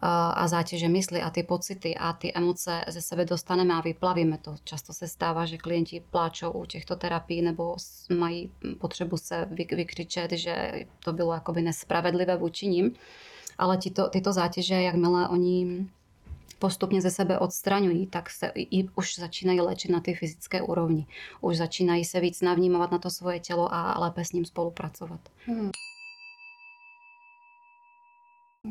a 0.02 0.48
zátěže 0.48 0.88
mysli 0.88 1.22
a 1.22 1.30
ty 1.30 1.44
pocity 1.44 1.96
a 1.96 2.14
ty 2.14 2.34
emoce 2.36 2.86
ze 2.88 3.02
sebe 3.02 3.26
dostaneme 3.26 3.74
a 3.74 3.82
vyplavíme 3.82 4.38
to. 4.38 4.56
Často 4.64 4.94
se 4.94 5.08
stává, 5.08 5.46
že 5.46 5.58
klienti 5.58 6.04
pláčou 6.12 6.52
u 6.52 6.66
těchto 6.66 6.96
terapií 6.96 7.42
nebo 7.42 7.76
mají 8.20 8.52
potřebu 8.78 9.18
se 9.18 9.48
vykřičet, 9.52 10.32
že 10.32 10.86
to 11.04 11.14
bylo 11.14 11.34
jakoby 11.34 11.62
nespravedlivé 11.62 12.38
vůči 12.38 12.68
ním. 12.68 12.94
Ale 13.58 13.78
tyto, 13.78 14.10
tyto 14.10 14.34
zátěže, 14.34 14.82
jakmile 14.82 15.28
oni 15.28 15.88
postupně 16.60 17.02
ze 17.02 17.12
sebe 17.12 17.40
odstraňují, 17.40 18.08
tak 18.08 18.30
se 18.30 18.52
i 18.56 18.90
už 18.96 19.16
začínají 19.16 19.62
léčit 19.62 19.92
na 19.92 20.00
ty 20.00 20.14
fyzické 20.14 20.62
úrovni. 20.62 21.08
Už 21.42 21.58
začínají 21.58 22.06
se 22.06 22.20
víc 22.20 22.42
navnímat 22.42 22.92
na 22.92 22.98
to 22.98 23.10
svoje 23.10 23.40
tělo 23.40 23.74
a 23.74 24.00
lépe 24.00 24.26
s 24.26 24.32
ním 24.32 24.46
spolupracovat. 24.46 25.20
Hmm. 25.46 25.72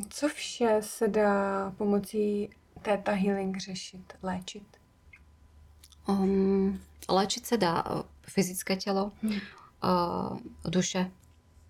Co 0.09 0.28
vše 0.28 0.76
se 0.80 1.09
dá 1.09 1.71
pomocí 1.78 2.50
Theta 2.83 3.12
Healing 3.12 3.57
řešit, 3.57 4.12
léčit? 4.23 4.76
Um, 6.09 6.80
léčit 7.09 7.47
se 7.47 7.57
dá 7.57 7.90
uh, 7.90 8.02
fyzické 8.23 8.76
tělo, 8.76 9.12
hmm. 9.23 9.33
uh, 9.33 10.38
duše, 10.71 11.11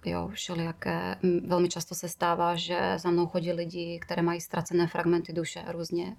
jo, 0.05 0.29
všelijaké. 0.29 1.17
Velmi 1.47 1.69
často 1.69 1.95
se 1.95 2.09
stává, 2.09 2.57
že 2.57 2.93
za 2.97 3.11
mnou 3.11 3.27
chodí 3.27 3.53
lidi, 3.53 3.99
které 4.03 4.23
mají 4.23 4.41
ztracené 4.41 4.87
fragmenty 4.87 5.33
duše 5.33 5.65
různě. 5.69 6.17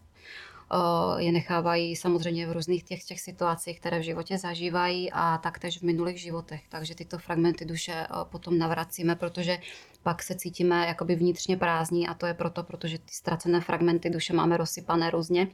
Je 1.18 1.32
nechávají 1.32 1.96
samozřejmě 1.96 2.48
v 2.48 2.52
různých 2.52 2.84
těch, 2.84 3.04
těch 3.04 3.22
situacích, 3.22 3.80
které 3.80 4.00
v 4.00 4.04
životě 4.04 4.38
zažívají 4.38 5.12
a 5.12 5.38
taktéž 5.38 5.80
v 5.80 5.82
minulých 5.82 6.22
životech. 6.22 6.62
Takže 6.70 6.96
tyto 6.96 7.18
fragmenty 7.18 7.66
duše 7.66 8.08
potom 8.24 8.58
navracíme, 8.58 9.16
protože 9.16 9.60
pak 10.04 10.24
se 10.24 10.36
cítíme 10.36 10.88
jakoby 10.88 11.16
vnitřně 11.16 11.58
prázdní 11.58 12.08
a 12.08 12.14
to 12.14 12.26
je 12.26 12.34
proto, 12.34 12.64
protože 12.64 12.98
ty 12.98 13.14
ztracené 13.14 13.62
fragmenty 13.62 14.10
duše 14.10 14.34
máme 14.34 14.58
rozsypané 14.58 15.10
různě 15.10 15.48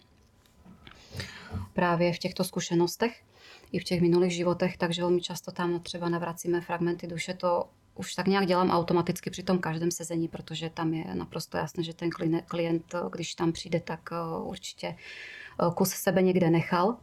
právě 1.73 2.13
v 2.13 2.19
těchto 2.19 2.43
zkušenostech 2.43 3.23
i 3.71 3.79
v 3.79 3.83
těch 3.83 4.01
minulých 4.01 4.31
životech, 4.31 4.77
takže 4.77 5.01
velmi 5.01 5.21
často 5.21 5.51
tam 5.51 5.79
třeba 5.79 6.09
navracíme 6.09 6.61
fragmenty 6.61 7.07
duše. 7.07 7.33
To 7.33 7.69
už 7.95 8.15
tak 8.15 8.27
nějak 8.27 8.45
dělám 8.45 8.69
automaticky 8.69 9.29
při 9.29 9.43
tom 9.43 9.59
každém 9.59 9.91
sezení, 9.91 10.27
protože 10.27 10.69
tam 10.69 10.93
je 10.93 11.15
naprosto 11.15 11.57
jasné, 11.57 11.83
že 11.83 11.93
ten 11.93 12.09
klient, 12.47 12.95
když 13.11 13.35
tam 13.35 13.51
přijde, 13.51 13.79
tak 13.79 14.09
eh, 14.11 14.39
určitě 14.41 14.87
eh, 14.87 15.73
kus 15.75 15.89
sebe 15.89 16.21
někde 16.21 16.49
nechal. 16.49 16.97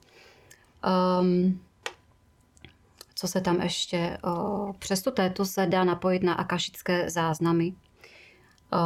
Um, 1.20 1.61
co 3.14 3.28
se 3.28 3.40
tam 3.40 3.61
ještě? 3.61 4.18
Uh, 4.25 4.72
přes 4.72 5.02
tu 5.02 5.11
tétu 5.11 5.44
se 5.44 5.66
dá 5.66 5.84
napojit 5.84 6.22
na 6.22 6.34
akašické 6.34 7.11
záznamy. 7.11 7.75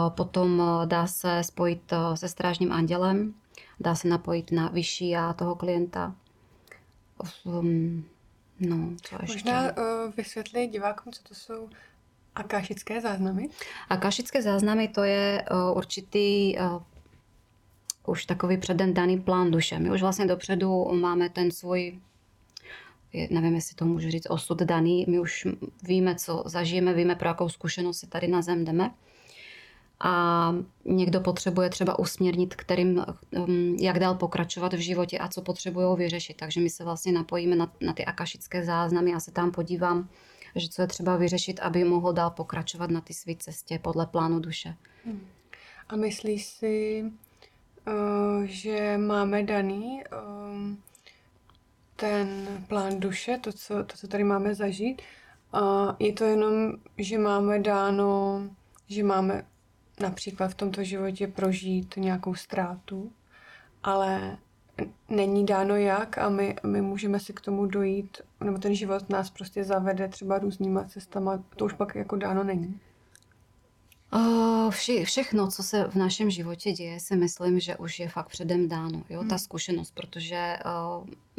Potom 0.08 0.62
dá 0.84 1.06
se 1.06 1.42
spojit 1.42 1.92
se 2.14 2.28
strážním 2.28 2.72
andělem, 2.72 3.34
dá 3.80 3.94
se 3.94 4.08
napojit 4.08 4.52
na 4.52 4.68
vyšší 4.68 5.08
já 5.08 5.32
toho 5.32 5.54
klienta. 5.54 6.14
Um, 7.44 8.04
no, 8.60 8.90
co 9.02 9.16
ještě? 9.20 9.34
Možná 9.34 9.62
uh, 9.62 10.12
vysvětlit 10.16 10.68
divákům, 10.68 11.12
co 11.12 11.22
to 11.22 11.34
jsou 11.34 11.68
Akášické 12.36 13.00
záznamy? 13.00 13.48
Akášické 13.88 14.42
záznamy 14.42 14.88
to 14.88 15.02
je 15.02 15.44
uh, 15.50 15.76
určitý 15.76 16.56
uh, 16.58 16.82
už 18.06 18.26
takový 18.26 18.56
předem 18.56 18.94
daný 18.94 19.20
plán 19.20 19.50
duše. 19.50 19.78
My 19.78 19.90
už 19.90 20.02
vlastně 20.02 20.26
dopředu 20.26 20.84
máme 20.94 21.28
ten 21.28 21.50
svůj 21.50 21.98
nevím, 23.30 23.54
jestli 23.54 23.74
to 23.74 23.84
můžu 23.84 24.10
říct, 24.10 24.26
osud 24.30 24.62
daný. 24.62 25.04
My 25.08 25.20
už 25.20 25.46
víme, 25.82 26.14
co 26.14 26.42
zažijeme, 26.46 26.94
víme, 26.94 27.14
pro 27.14 27.28
jakou 27.28 27.48
zkušenost 27.48 27.98
si 27.98 28.06
tady 28.06 28.28
na 28.28 28.42
zem 28.42 28.64
jdeme. 28.64 28.90
A 30.00 30.54
někdo 30.84 31.20
potřebuje 31.20 31.70
třeba 31.70 31.98
usměrnit, 31.98 32.54
kterým, 32.54 33.04
um, 33.30 33.76
jak 33.80 33.98
dál 33.98 34.14
pokračovat 34.14 34.72
v 34.72 34.78
životě 34.78 35.18
a 35.18 35.28
co 35.28 35.42
potřebují 35.42 35.96
vyřešit. 35.96 36.36
Takže 36.36 36.60
my 36.60 36.70
se 36.70 36.84
vlastně 36.84 37.12
napojíme 37.12 37.56
na, 37.56 37.72
na 37.80 37.92
ty 37.92 38.04
akašické 38.04 38.64
záznamy. 38.64 39.10
Já 39.10 39.20
se 39.20 39.30
tam 39.30 39.50
podívám, 39.50 40.08
že 40.56 40.68
co 40.68 40.82
je 40.82 40.88
třeba 40.88 41.16
vyřešit, 41.16 41.60
aby 41.60 41.84
mohl 41.84 42.12
dál 42.12 42.30
pokračovat 42.30 42.90
na 42.90 43.00
ty 43.00 43.14
své 43.14 43.34
cestě 43.36 43.78
podle 43.78 44.06
plánu 44.06 44.40
duše. 44.40 44.74
Hmm. 45.04 45.26
A 45.88 45.96
myslíš 45.96 46.46
si, 46.46 47.04
uh, 47.86 48.44
že 48.44 48.98
máme 48.98 49.42
daný 49.42 50.02
uh, 50.12 50.76
ten 51.96 52.46
plán 52.68 53.00
duše, 53.00 53.38
to 53.38 53.52
co, 53.52 53.84
to, 53.84 53.96
co 53.96 54.08
tady 54.08 54.24
máme 54.24 54.54
zažít, 54.54 55.02
a 55.52 55.96
je 55.98 56.12
to 56.12 56.24
jenom, 56.24 56.72
že 56.98 57.18
máme 57.18 57.58
dáno, 57.58 58.42
že 58.88 59.02
máme 59.02 59.46
například 60.00 60.48
v 60.48 60.54
tomto 60.54 60.84
životě 60.84 61.26
prožít 61.26 61.96
nějakou 61.96 62.34
ztrátu, 62.34 63.12
ale 63.82 64.38
není 65.08 65.46
dáno 65.46 65.76
jak 65.76 66.18
a 66.18 66.28
my, 66.28 66.56
my 66.66 66.82
můžeme 66.82 67.20
si 67.20 67.32
k 67.32 67.40
tomu 67.40 67.66
dojít, 67.66 68.20
nebo 68.44 68.58
ten 68.58 68.74
život 68.74 69.10
nás 69.10 69.30
prostě 69.30 69.64
zavede 69.64 70.08
třeba 70.08 70.38
různýma 70.38 70.84
cestama, 70.84 71.44
to 71.56 71.64
už 71.64 71.72
pak 71.72 71.94
jako 71.94 72.16
dáno 72.16 72.44
není. 72.44 72.80
Vše, 74.70 75.04
všechno, 75.04 75.50
co 75.50 75.62
se 75.62 75.84
v 75.84 75.94
našem 75.94 76.30
životě 76.30 76.72
děje, 76.72 77.00
si 77.00 77.16
myslím, 77.16 77.60
že 77.60 77.76
už 77.76 77.98
je 77.98 78.08
fakt 78.08 78.28
předem 78.28 78.68
dáno, 78.68 79.02
jo, 79.10 79.20
ta 79.20 79.34
hmm. 79.34 79.38
zkušenost, 79.38 79.94
protože 79.94 80.56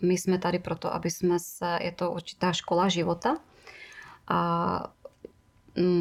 my 0.04 0.18
jsme 0.18 0.38
tady 0.38 0.60
proto, 0.60 0.94
aby 0.94 1.12
jsme 1.12 1.40
se, 1.40 1.80
je 1.82 1.92
to 1.92 2.12
určitá 2.12 2.54
škola 2.54 2.90
života 2.90 3.38
a 4.28 4.94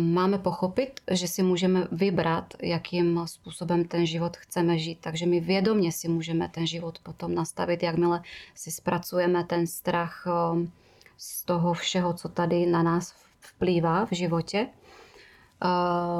máme 0.02 0.38
pochopit, 0.38 1.00
že 1.10 1.28
si 1.28 1.42
můžeme 1.42 1.88
vybrat, 1.92 2.54
jakým 2.62 3.22
způsobem 3.26 3.84
ten 3.84 4.06
život 4.06 4.36
chceme 4.36 4.78
žít. 4.78 4.98
Takže 5.00 5.26
my 5.26 5.40
vědomě 5.40 5.92
si 5.92 6.08
můžeme 6.08 6.48
ten 6.48 6.66
život 6.66 6.98
potom 7.02 7.34
nastavit, 7.34 7.82
jakmile 7.82 8.22
si 8.54 8.70
zpracujeme 8.70 9.44
ten 9.44 9.66
strach 9.66 10.26
um, 10.26 10.72
z 11.16 11.44
toho 11.44 11.74
všeho, 11.74 12.14
co 12.14 12.28
tady 12.28 12.66
na 12.66 12.82
nás 12.82 13.14
vplývá 13.40 14.06
v 14.06 14.12
životě. 14.12 14.66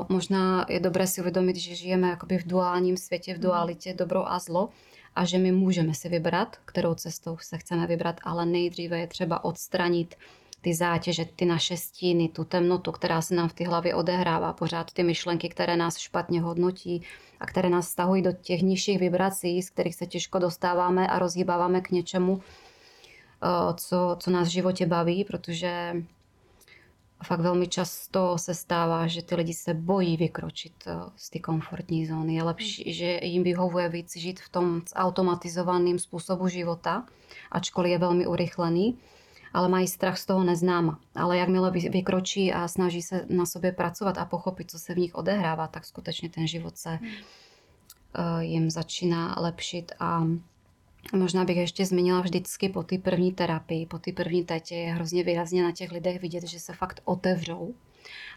možná 0.08 0.66
je 0.68 0.80
dobré 0.80 1.06
si 1.06 1.20
uvědomit, 1.20 1.56
že 1.56 1.74
žijeme 1.74 2.08
jakoby 2.08 2.38
v 2.38 2.46
duálním 2.46 2.96
světě, 2.96 3.34
v 3.34 3.40
dualitě 3.40 3.94
dobro 3.94 4.32
a 4.32 4.38
zlo 4.38 4.68
a 5.14 5.24
že 5.24 5.38
my 5.38 5.52
můžeme 5.52 5.94
si 5.94 6.08
vybrat, 6.08 6.56
kterou 6.64 6.94
cestou 6.94 7.38
se 7.40 7.58
chceme 7.58 7.86
vybrat, 7.86 8.20
ale 8.22 8.46
nejdříve 8.46 8.98
je 8.98 9.06
třeba 9.06 9.44
odstranit 9.44 10.14
ty 10.66 10.74
zátěže, 10.74 11.24
ty 11.24 11.44
naše 11.44 11.76
stíny, 11.76 12.28
tu 12.28 12.44
temnotu, 12.44 12.92
která 12.92 13.22
se 13.22 13.34
nám 13.34 13.48
v 13.48 13.52
té 13.52 13.66
hlavě 13.66 13.94
odehrává, 13.94 14.52
pořád 14.52 14.92
ty 14.92 15.02
myšlenky, 15.02 15.48
které 15.48 15.76
nás 15.76 15.98
špatně 15.98 16.40
hodnotí 16.40 17.02
a 17.40 17.46
které 17.46 17.68
nás 17.68 17.88
stahují 17.88 18.22
do 18.22 18.32
těch 18.32 18.62
nižších 18.62 18.98
vibrací, 18.98 19.62
z 19.62 19.70
kterých 19.70 19.94
se 19.94 20.06
těžko 20.06 20.38
dostáváme 20.38 21.08
a 21.08 21.18
rozhýbáváme 21.18 21.80
k 21.80 21.90
něčemu, 21.90 22.40
eh, 22.42 23.74
co, 23.74 24.16
co 24.20 24.30
nás 24.30 24.48
v 24.48 24.50
životě 24.50 24.86
baví, 24.86 25.24
protože 25.24 26.02
fakt 27.24 27.40
velmi 27.40 27.68
často 27.68 28.38
se 28.38 28.54
stává, 28.54 29.06
že 29.06 29.22
ty 29.22 29.34
lidi 29.34 29.54
se 29.54 29.74
bojí 29.74 30.16
vykročit 30.16 30.74
eh, 30.86 30.94
z 31.16 31.30
té 31.30 31.38
komfortní 31.38 32.06
zóny. 32.06 32.34
Je 32.34 32.42
lepší, 32.42 32.92
že 32.92 33.20
jim 33.22 33.42
vyhovuje 33.42 33.88
víc 33.88 34.16
žít 34.16 34.40
v 34.40 34.48
tom 34.48 34.82
automatizovaném 34.94 35.98
způsobu 35.98 36.48
života, 36.48 37.06
ačkoliv 37.50 37.90
je 37.90 37.98
velmi 37.98 38.26
urychlený 38.26 38.98
ale 39.56 39.68
mají 39.68 39.88
strach 39.88 40.18
z 40.18 40.26
toho 40.26 40.44
neznáma. 40.44 41.00
Ale 41.14 41.38
jakmile 41.38 41.70
vykročí 41.70 42.52
a 42.52 42.68
snaží 42.68 43.02
se 43.02 43.26
na 43.28 43.46
sobě 43.46 43.72
pracovat 43.72 44.18
a 44.18 44.24
pochopit, 44.24 44.70
co 44.70 44.78
se 44.78 44.94
v 44.94 44.98
nich 44.98 45.14
odehrává, 45.14 45.66
tak 45.66 45.84
skutečně 45.84 46.28
ten 46.28 46.46
život 46.46 46.76
se 46.76 46.90
hmm. 46.90 47.10
eh, 47.10 48.44
jim 48.44 48.70
začíná 48.70 49.36
lepšit 49.40 49.92
a 50.00 50.26
Možná 51.12 51.44
bych 51.44 51.56
ještě 51.56 51.86
zmínila 51.86 52.20
vždycky 52.20 52.68
po 52.68 52.82
té 52.82 52.98
první 52.98 53.32
terapii, 53.32 53.86
po 53.86 53.98
té 53.98 54.12
první 54.12 54.44
tetě 54.44 54.74
je 54.74 54.94
hrozně 54.94 55.24
výrazně 55.24 55.62
na 55.62 55.72
těch 55.72 55.92
lidech 55.92 56.20
vidět, 56.20 56.44
že 56.44 56.60
se 56.60 56.72
fakt 56.72 57.00
otevřou 57.04 57.74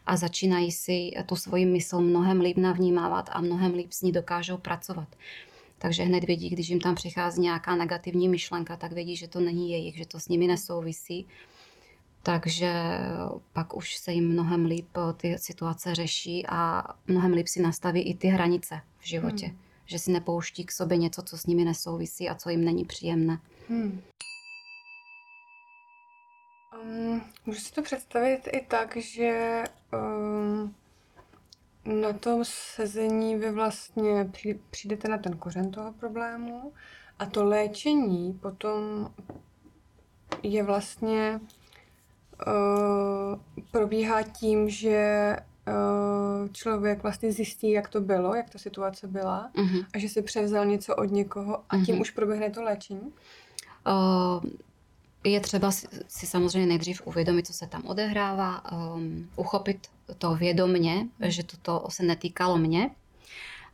a 0.05 0.17
začínají 0.17 0.71
si 0.71 1.11
tu 1.25 1.35
svoji 1.35 1.65
mysl 1.65 1.99
mnohem 1.99 2.41
líp 2.41 2.57
navnímávat 2.57 3.29
a 3.33 3.41
mnohem 3.41 3.73
líp 3.73 3.91
s 3.91 4.01
ní 4.01 4.11
dokážou 4.11 4.57
pracovat 4.57 5.07
takže 5.79 6.03
hned 6.03 6.23
vědí, 6.23 6.49
když 6.49 6.69
jim 6.69 6.79
tam 6.79 6.95
přichází 6.95 7.41
nějaká 7.41 7.75
negativní 7.75 8.29
myšlenka, 8.29 8.77
tak 8.77 8.91
vědí, 8.91 9.15
že 9.15 9.27
to 9.27 9.39
není 9.39 9.71
jejich, 9.71 9.97
že 9.97 10.05
to 10.05 10.19
s 10.19 10.27
nimi 10.27 10.47
nesouvisí. 10.47 11.27
Takže 12.23 12.73
pak 13.53 13.77
už 13.77 13.95
se 13.95 14.13
jim 14.13 14.29
mnohem 14.29 14.65
líp 14.65 14.97
ty 15.17 15.37
situace 15.37 15.95
řeší 15.95 16.45
a 16.47 16.83
mnohem 17.07 17.33
líp 17.33 17.47
si 17.47 17.61
nastaví 17.61 18.01
i 18.01 18.15
ty 18.15 18.27
hranice 18.27 18.81
v 18.99 19.07
životě. 19.07 19.45
Hmm. 19.45 19.57
Že 19.85 19.99
si 19.99 20.11
nepouští 20.11 20.65
k 20.65 20.71
sobě 20.71 20.97
něco, 20.97 21.21
co 21.21 21.37
s 21.37 21.45
nimi 21.45 21.65
nesouvisí 21.65 22.29
a 22.29 22.35
co 22.35 22.49
jim 22.49 22.65
není 22.65 22.85
příjemné. 22.85 23.39
Hmm. 23.69 24.01
Um, 26.83 27.21
můžu 27.45 27.59
si 27.59 27.71
to 27.71 27.81
představit 27.81 28.49
i 28.53 28.65
tak, 28.67 28.97
že 28.97 29.63
um, 29.93 30.75
na 31.85 32.13
tom 32.13 32.39
sezení 32.45 33.35
vy 33.35 33.51
vlastně 33.51 34.31
přijdete 34.69 35.07
na 35.07 35.17
ten 35.17 35.37
kořen 35.37 35.71
toho 35.71 35.93
problému 35.93 36.73
a 37.19 37.25
to 37.25 37.43
léčení 37.45 38.33
potom 38.33 39.09
je 40.43 40.63
vlastně 40.63 41.39
uh, 42.47 43.39
probíhá 43.71 44.21
tím, 44.23 44.69
že 44.69 45.35
uh, 45.67 46.47
člověk 46.51 47.03
vlastně 47.03 47.31
zjistí, 47.31 47.71
jak 47.71 47.89
to 47.89 48.01
bylo, 48.01 48.35
jak 48.35 48.49
ta 48.49 48.57
situace 48.59 49.07
byla 49.07 49.51
Mhm. 49.57 49.79
a 49.93 49.99
že 49.99 50.09
si 50.09 50.21
převzal 50.21 50.65
něco 50.65 50.95
od 50.95 51.03
někoho 51.11 51.63
a 51.69 51.75
tím 51.85 51.95
Mhm. 51.95 52.01
už 52.01 52.11
proběhne 52.11 52.49
to 52.49 52.63
léčení? 52.63 53.13
Uh, 53.87 54.43
je 55.23 55.39
třeba 55.39 55.71
si, 55.71 56.27
samozřejmě 56.27 56.67
nejdřív 56.67 57.07
uvědomit, 57.07 57.47
co 57.47 57.53
se 57.53 57.67
tam 57.67 57.83
odehrává, 57.85 58.71
um, 58.71 59.29
uchopit 59.35 59.87
to 60.17 60.35
vědomně, 60.35 61.07
že 61.21 61.43
toto 61.43 61.85
se 61.89 62.03
netýkalo 62.03 62.57
mě. 62.57 62.89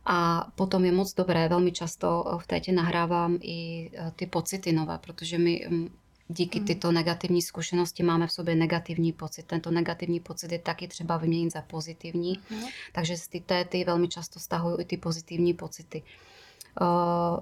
A 0.04 0.48
potom 0.54 0.84
je 0.84 0.92
moc 0.92 1.14
dobré, 1.14 1.48
velmi 1.48 1.72
často 1.72 2.38
v 2.42 2.46
tétě 2.46 2.72
nahrávám 2.72 3.38
i 3.40 3.90
eh, 3.94 4.12
ty 4.16 4.26
pocity 4.26 4.72
nové, 4.72 4.98
protože 4.98 5.38
my 5.38 5.66
mm, 5.68 5.88
díky 6.28 6.60
Mm. 6.60 6.66
tyto 6.66 6.92
negativní 6.92 7.42
zkušenosti 7.42 8.02
máme 8.02 8.26
v 8.26 8.32
sobě 8.32 8.54
negativní 8.54 9.12
pocit. 9.12 9.46
Tento 9.46 9.70
negativní 9.70 10.20
pocit 10.20 10.52
je 10.52 10.58
taky 10.58 10.88
třeba 10.88 11.16
vyměnit 11.16 11.52
za 11.52 11.62
pozitivní. 11.62 12.38
Mhm. 12.50 12.64
Takže 12.92 13.16
z 13.16 13.28
ty 13.28 13.40
téty 13.40 13.84
velmi 13.84 14.08
často 14.08 14.40
stahují 14.40 14.76
i 14.80 14.84
ty 14.84 14.96
pozitivní 14.96 15.54
pocity. 15.54 16.02
Uh, 16.80 17.38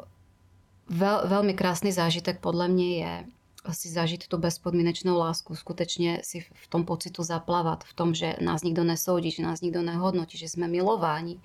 vel, 0.99 1.23
velmi 1.27 1.55
krásný 1.55 1.93
zážitek 1.93 2.41
podle 2.41 2.69
mě 2.69 2.99
je 2.99 3.25
si 3.73 3.89
zažít 3.89 4.29
tu 4.29 4.39
bezpodmínečnou 4.39 5.19
lásku, 5.19 5.57
skutečně 5.57 6.21
si 6.23 6.41
v 6.41 6.69
tom 6.69 6.85
pocitu 6.85 7.23
zaplavat, 7.23 7.85
v 7.85 7.95
tom, 7.95 8.15
že 8.15 8.37
nás 8.41 8.63
nikdo 8.63 8.85
nesoudí, 8.85 9.31
že 9.31 9.43
nás 9.43 9.61
nikdo 9.61 9.83
nehodnotí, 9.83 10.39
že 10.39 10.49
jsme 10.49 10.69
milováni, 10.69 11.41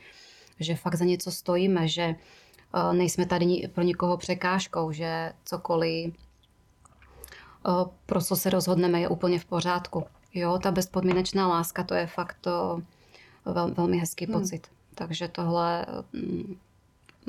že 0.59 0.75
fakt 0.75 0.95
za 0.95 1.05
něco 1.05 1.31
stojíme, 1.31 1.88
že 1.88 2.15
uh, 2.75 2.93
nejsme 2.93 3.25
tady 3.25 3.69
pro 3.73 3.83
nikoho 3.83 4.17
překážkou, 4.17 4.91
že 4.91 5.33
cokoliv, 5.45 6.13
uh, 7.67 7.85
pro 8.05 8.21
co 8.21 8.35
se 8.35 8.49
rozhodneme, 8.49 9.01
je 9.01 9.09
úplně 9.09 9.39
v 9.39 9.45
pořádku. 9.45 10.03
Jo, 10.33 10.59
ta 10.63 10.71
bezpodmínečná 10.71 11.47
láska, 11.47 11.83
to 11.83 11.93
je 11.93 12.07
fakt 12.07 12.38
to 12.41 12.81
vel, 13.45 13.73
velmi 13.73 13.97
hezký 13.97 14.25
Hmm. 14.25 14.33
pocit. 14.41 14.67
Takže 14.95 15.27
tohle 15.27 15.85
mm, 16.13 16.59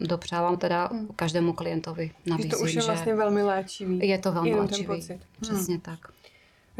dopřávám 0.01 0.57
teda 0.57 0.87
Hmm. 0.87 1.09
každému 1.17 1.53
klientovi. 1.53 2.11
Že 2.25 2.31
Nabízím, 2.31 2.51
to 2.51 2.59
už 2.59 2.75
je 2.75 2.83
vlastně 2.83 3.15
velmi 3.15 3.43
léčivý. 3.43 4.09
je 4.09 4.19
to 4.19 4.33
velmi 4.33 4.55
léčivý. 4.55 4.87
pocit. 4.87 5.21
Přesně 5.41 5.79
tak. 5.81 5.99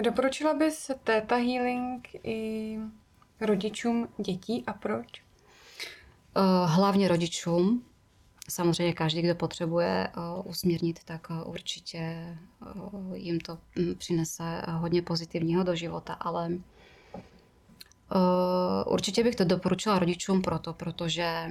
Doporučila 0.03 0.55
bys 0.55 0.91
Theta 1.05 1.37
Healing 1.37 2.09
i 2.25 2.79
rodičům 3.41 4.09
dětí 4.19 4.65
a 4.67 4.73
proč? 4.73 5.07
Eh, 6.37 6.41
Hlavně 6.67 7.09
rodičům. 7.09 7.85
Samozřejmě 8.49 8.93
každý, 8.93 9.23
kdo 9.23 9.35
potřebuje 9.35 10.09
eh, 10.09 10.13
usmírnit, 10.45 11.05
tak 11.05 11.27
eh, 11.31 11.45
určitě 11.45 12.27
jim 13.15 13.41
to 13.41 13.59
mm, 13.77 13.95
přinese 13.95 14.63
hodně 14.71 15.03
pozitivního 15.03 15.63
do 15.63 15.75
života, 15.75 16.13
ale 16.13 16.51
určitě 18.87 19.25
bych 19.25 19.37
to 19.37 19.45
doporučila 19.45 19.99
rodičům 19.99 20.43
proto, 20.43 20.73
protože 20.73 21.51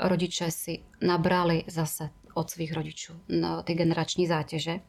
rodiče 0.00 0.50
si 0.50 0.78
nabrali 1.02 1.64
zase 1.66 2.10
od 2.34 2.50
svých 2.50 2.72
rodičů 2.72 3.12
no, 3.28 3.62
ty 3.62 3.74
generační 3.74 4.26
zátěže 4.26 4.80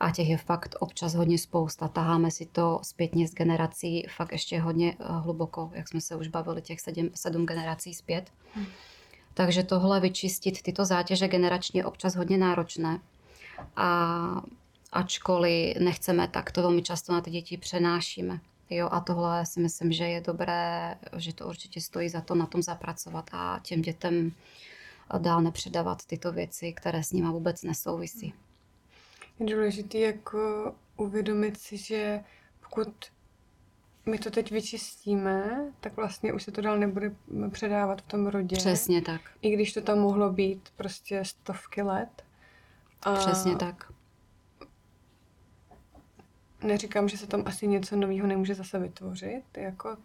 a 0.00 0.10
těch 0.10 0.28
je 0.28 0.36
fakt 0.36 0.76
občas 0.80 1.14
hodně 1.14 1.38
spousta. 1.38 1.88
Taháme 1.88 2.30
si 2.30 2.46
to 2.46 2.80
zpětně 2.82 3.28
z 3.28 3.34
generací 3.34 4.06
fakt 4.16 4.32
ještě 4.32 4.60
hodně 4.60 4.96
eh, 5.00 5.04
hluboko, 5.08 5.70
jak 5.74 5.88
jsme 5.88 6.00
se 6.00 6.16
už 6.16 6.28
bavili, 6.28 6.62
těch 6.62 6.80
sedm, 6.80 7.10
sedm 7.14 7.46
generací 7.46 7.94
zpět. 7.94 8.32
Hmm. 8.54 8.66
Takže 9.34 9.62
tohle 9.62 10.00
vyčistit 10.00 10.62
tyto 10.62 10.84
zátěže 10.84 11.28
generační 11.28 11.78
je 11.78 11.84
občas 11.84 12.16
hodně 12.16 12.38
náročné. 12.38 13.00
A 13.76 14.42
ačkoliv 14.92 15.76
nechceme, 15.76 16.28
tak 16.28 16.52
to 16.52 16.62
velmi 16.62 16.82
často 16.82 17.12
na 17.12 17.20
ty 17.20 17.30
děti 17.30 17.56
přenášíme. 17.56 18.40
Jo, 18.70 18.88
a 18.92 19.00
tohle 19.00 19.46
si 19.46 19.60
myslím, 19.60 19.92
že 19.92 20.04
je 20.04 20.20
dobré, 20.20 20.94
že 21.16 21.34
to 21.34 21.48
určitě 21.48 21.80
stojí 21.80 22.08
za 22.08 22.20
to 22.20 22.34
na 22.34 22.46
tom 22.46 22.62
zapracovat 22.62 23.30
a 23.32 23.60
těm 23.62 23.82
dětem 23.82 24.32
dál 25.18 25.42
nepředávat 25.42 26.06
tyto 26.06 26.32
věci, 26.32 26.72
které 26.72 27.02
s 27.02 27.12
nimi 27.12 27.28
vůbec 27.28 27.62
nesouvisí. 27.62 28.34
Je 29.38 29.46
důležité 29.54 29.98
jako 29.98 30.74
uvědomit 30.96 31.60
si, 31.60 31.76
že 31.76 32.20
pokud 32.60 32.88
my 34.06 34.18
to 34.18 34.30
teď 34.30 34.50
vyčistíme, 34.50 35.64
tak 35.80 35.96
vlastně 35.96 36.32
už 36.32 36.42
se 36.42 36.52
to 36.52 36.60
dál 36.60 36.78
nebude 36.78 37.14
předávat 37.50 38.02
v 38.02 38.06
tom 38.06 38.26
rodě. 38.26 38.56
Přesně 38.56 39.02
tak. 39.02 39.20
I 39.42 39.50
když 39.50 39.72
to 39.72 39.80
tam 39.80 39.98
mohlo 39.98 40.32
být 40.32 40.68
prostě 40.76 41.24
stovky 41.24 41.82
let. 41.82 42.24
A 43.02 43.14
Přesně 43.14 43.56
tak. 43.56 43.92
Neříkám, 46.62 47.08
že 47.08 47.18
se 47.18 47.26
tam 47.26 47.42
asi 47.46 47.66
něco 47.68 47.96
nového 47.96 48.26
nemůže 48.26 48.54
zase 48.54 48.78
vytvořit, 48.78 49.42
jako 49.56 49.96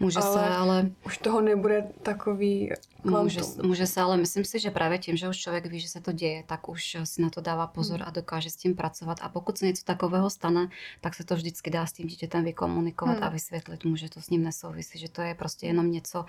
Může 0.00 0.18
Ale- 0.18 0.32
se, 0.32 0.54
ale 0.56 0.90
už 1.06 1.18
toho 1.18 1.40
nebude 1.40 1.88
takový 2.02 2.70
může, 3.04 3.40
kvantum. 3.40 3.66
může 3.66 3.86
se, 3.86 4.00
ale 4.00 4.16
myslím 4.16 4.44
si, 4.44 4.58
že 4.60 4.70
právě 4.70 4.98
tím, 4.98 5.16
že 5.16 5.28
už 5.28 5.36
člověk 5.38 5.66
ví, 5.66 5.80
že 5.80 5.88
se 5.88 6.00
to 6.00 6.12
děje, 6.12 6.42
tak 6.46 6.68
už 6.68 6.96
si 7.04 7.22
na 7.22 7.30
to 7.30 7.40
dává 7.40 7.66
pozor 7.66 7.98
Hmm. 7.98 8.08
a 8.08 8.10
dokáže 8.10 8.50
s 8.50 8.56
tím 8.56 8.76
pracovat. 8.76 9.18
A 9.22 9.28
pokud 9.28 9.58
se 9.58 9.66
něco 9.66 9.84
takového 9.84 10.30
stane, 10.30 10.68
tak 11.00 11.14
se 11.14 11.24
to 11.24 11.34
vždycky 11.34 11.70
dá 11.70 11.86
s 11.86 11.92
tím 11.92 12.06
dítětem 12.06 12.44
vykomunikovat 12.44 13.14
Hmm. 13.14 13.24
a 13.24 13.28
vysvětlit 13.28 13.84
mu, 13.84 13.96
že 13.96 14.08
to 14.10 14.22
s 14.22 14.30
ním 14.30 14.42
nesouvisí, 14.42 14.98
že 14.98 15.08
to 15.08 15.22
je 15.22 15.34
prostě 15.34 15.66
jenom 15.66 15.90
něco 15.92 16.24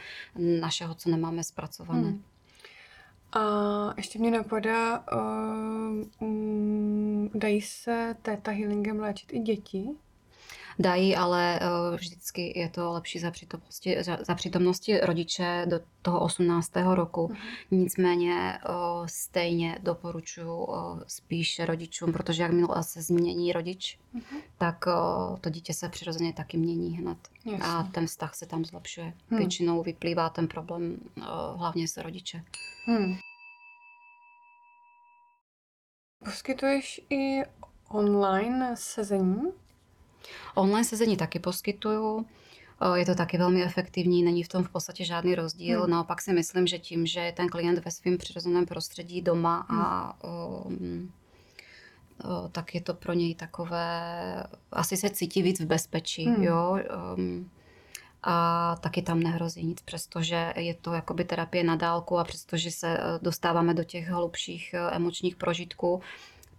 našeho, 0.61 0.95
co 0.95 1.09
nemáme 1.09 1.43
zpracované. 1.43 2.01
Hmm. 2.09 2.23
A 3.33 3.93
ještě 3.97 4.19
mě 4.19 4.31
napadá, 4.31 5.03
uh, 5.13 6.27
mm, 6.27 7.29
dají 7.33 7.61
se 7.61 8.15
téta 8.21 8.51
healingem 8.51 8.99
léčit 8.99 9.33
i 9.33 9.39
děti? 9.39 9.89
Dají, 10.81 11.15
ale 11.15 11.59
eh, 11.59 11.95
vždycky 11.97 12.59
je 12.59 12.69
to 12.69 12.91
lepší 12.91 13.19
za 13.19 13.31
přítomnosti, 13.31 13.97
za, 14.21 14.35
přítomnosti 14.35 14.99
rodiče 14.99 15.65
do 15.69 15.79
toho 16.01 16.19
18. 16.19 16.71
roku. 16.93 17.27
Mhm. 17.27 17.37
Nicméně 17.71 18.53
eh, 18.53 18.69
stejně 19.05 19.79
doporučuji 19.83 20.67
eh, 20.71 21.03
spíš 21.07 21.59
rodičům, 21.59 22.13
protože 22.13 22.43
jakmile 22.43 22.83
se 22.83 23.01
změní 23.01 23.53
rodič, 23.53 23.99
Mhm. 24.13 24.41
tak 24.57 24.85
to 25.41 25.49
dítě 25.49 25.73
se 25.73 25.89
přirozeně 25.89 26.33
taky 26.33 26.57
mění 26.57 26.97
hned. 26.97 27.17
Jasně. 27.45 27.65
A 27.65 27.83
ten 27.83 28.07
vztah 28.07 28.35
se 28.35 28.45
tam 28.45 28.65
zlepšuje. 28.65 29.13
Hmm. 29.29 29.39
Většinou 29.39 29.83
vyplývá 29.83 30.29
ten 30.29 30.47
problém 30.47 30.97
hlavně 31.55 31.87
z 31.87 31.97
rodiče. 31.97 32.43
Hmm. 32.85 33.15
Poskytuješ 36.25 37.01
i 37.09 37.43
online 37.89 38.75
sezení? 38.77 39.41
Online 40.55 40.83
sezení 40.83 41.17
taky 41.17 41.39
poskytuju. 41.39 42.25
Eh, 42.95 42.99
Je 42.99 43.05
to 43.05 43.15
taky 43.15 43.37
velmi 43.37 43.63
efektivní, 43.63 44.23
není 44.23 44.43
v 44.43 44.47
tom 44.47 44.63
v 44.63 44.69
podstatě 44.69 45.05
žádný 45.05 45.35
rozdíl. 45.35 45.81
Hmm. 45.81 45.91
Naopak 45.91 46.21
si 46.21 46.33
myslím, 46.33 46.67
že 46.67 46.79
tím, 46.79 47.05
že 47.05 47.19
je 47.19 47.31
ten 47.31 47.47
klient 47.49 47.85
ve 47.85 47.91
svém 47.91 48.17
přirozeném 48.17 48.65
prostředí 48.65 49.21
doma 49.21 49.65
a 49.69 50.13
Hmm. 50.27 50.65
um, 50.65 51.11
o, 52.23 52.49
tak 52.49 52.75
je 52.75 52.81
to 52.81 52.93
pro 52.93 53.13
něj 53.13 53.35
takové, 53.35 54.43
asi 54.71 54.97
se 54.97 55.09
cítí 55.09 55.41
víc 55.41 55.59
v 55.59 55.65
bezpečí, 55.65 56.25
Hmm. 56.25 56.43
jo. 56.43 56.79
Um, 57.17 57.49
a 58.23 58.75
taky 58.81 59.01
tam 59.01 59.19
nehrozí 59.19 59.63
nic, 59.65 59.81
přestože 59.81 60.53
je 60.55 60.73
to 60.73 60.93
jakoby 60.93 61.23
terapie 61.25 61.63
na 61.63 61.75
dálku 61.75 62.17
a 62.17 62.23
přestože 62.23 62.71
se 62.71 62.97
eh, 62.97 63.01
dostáváme 63.21 63.73
do 63.73 63.83
těch 63.83 64.07
hlubších 64.09 64.73
eh, 64.73 64.95
emočních 64.95 65.35
prožitků, 65.35 66.01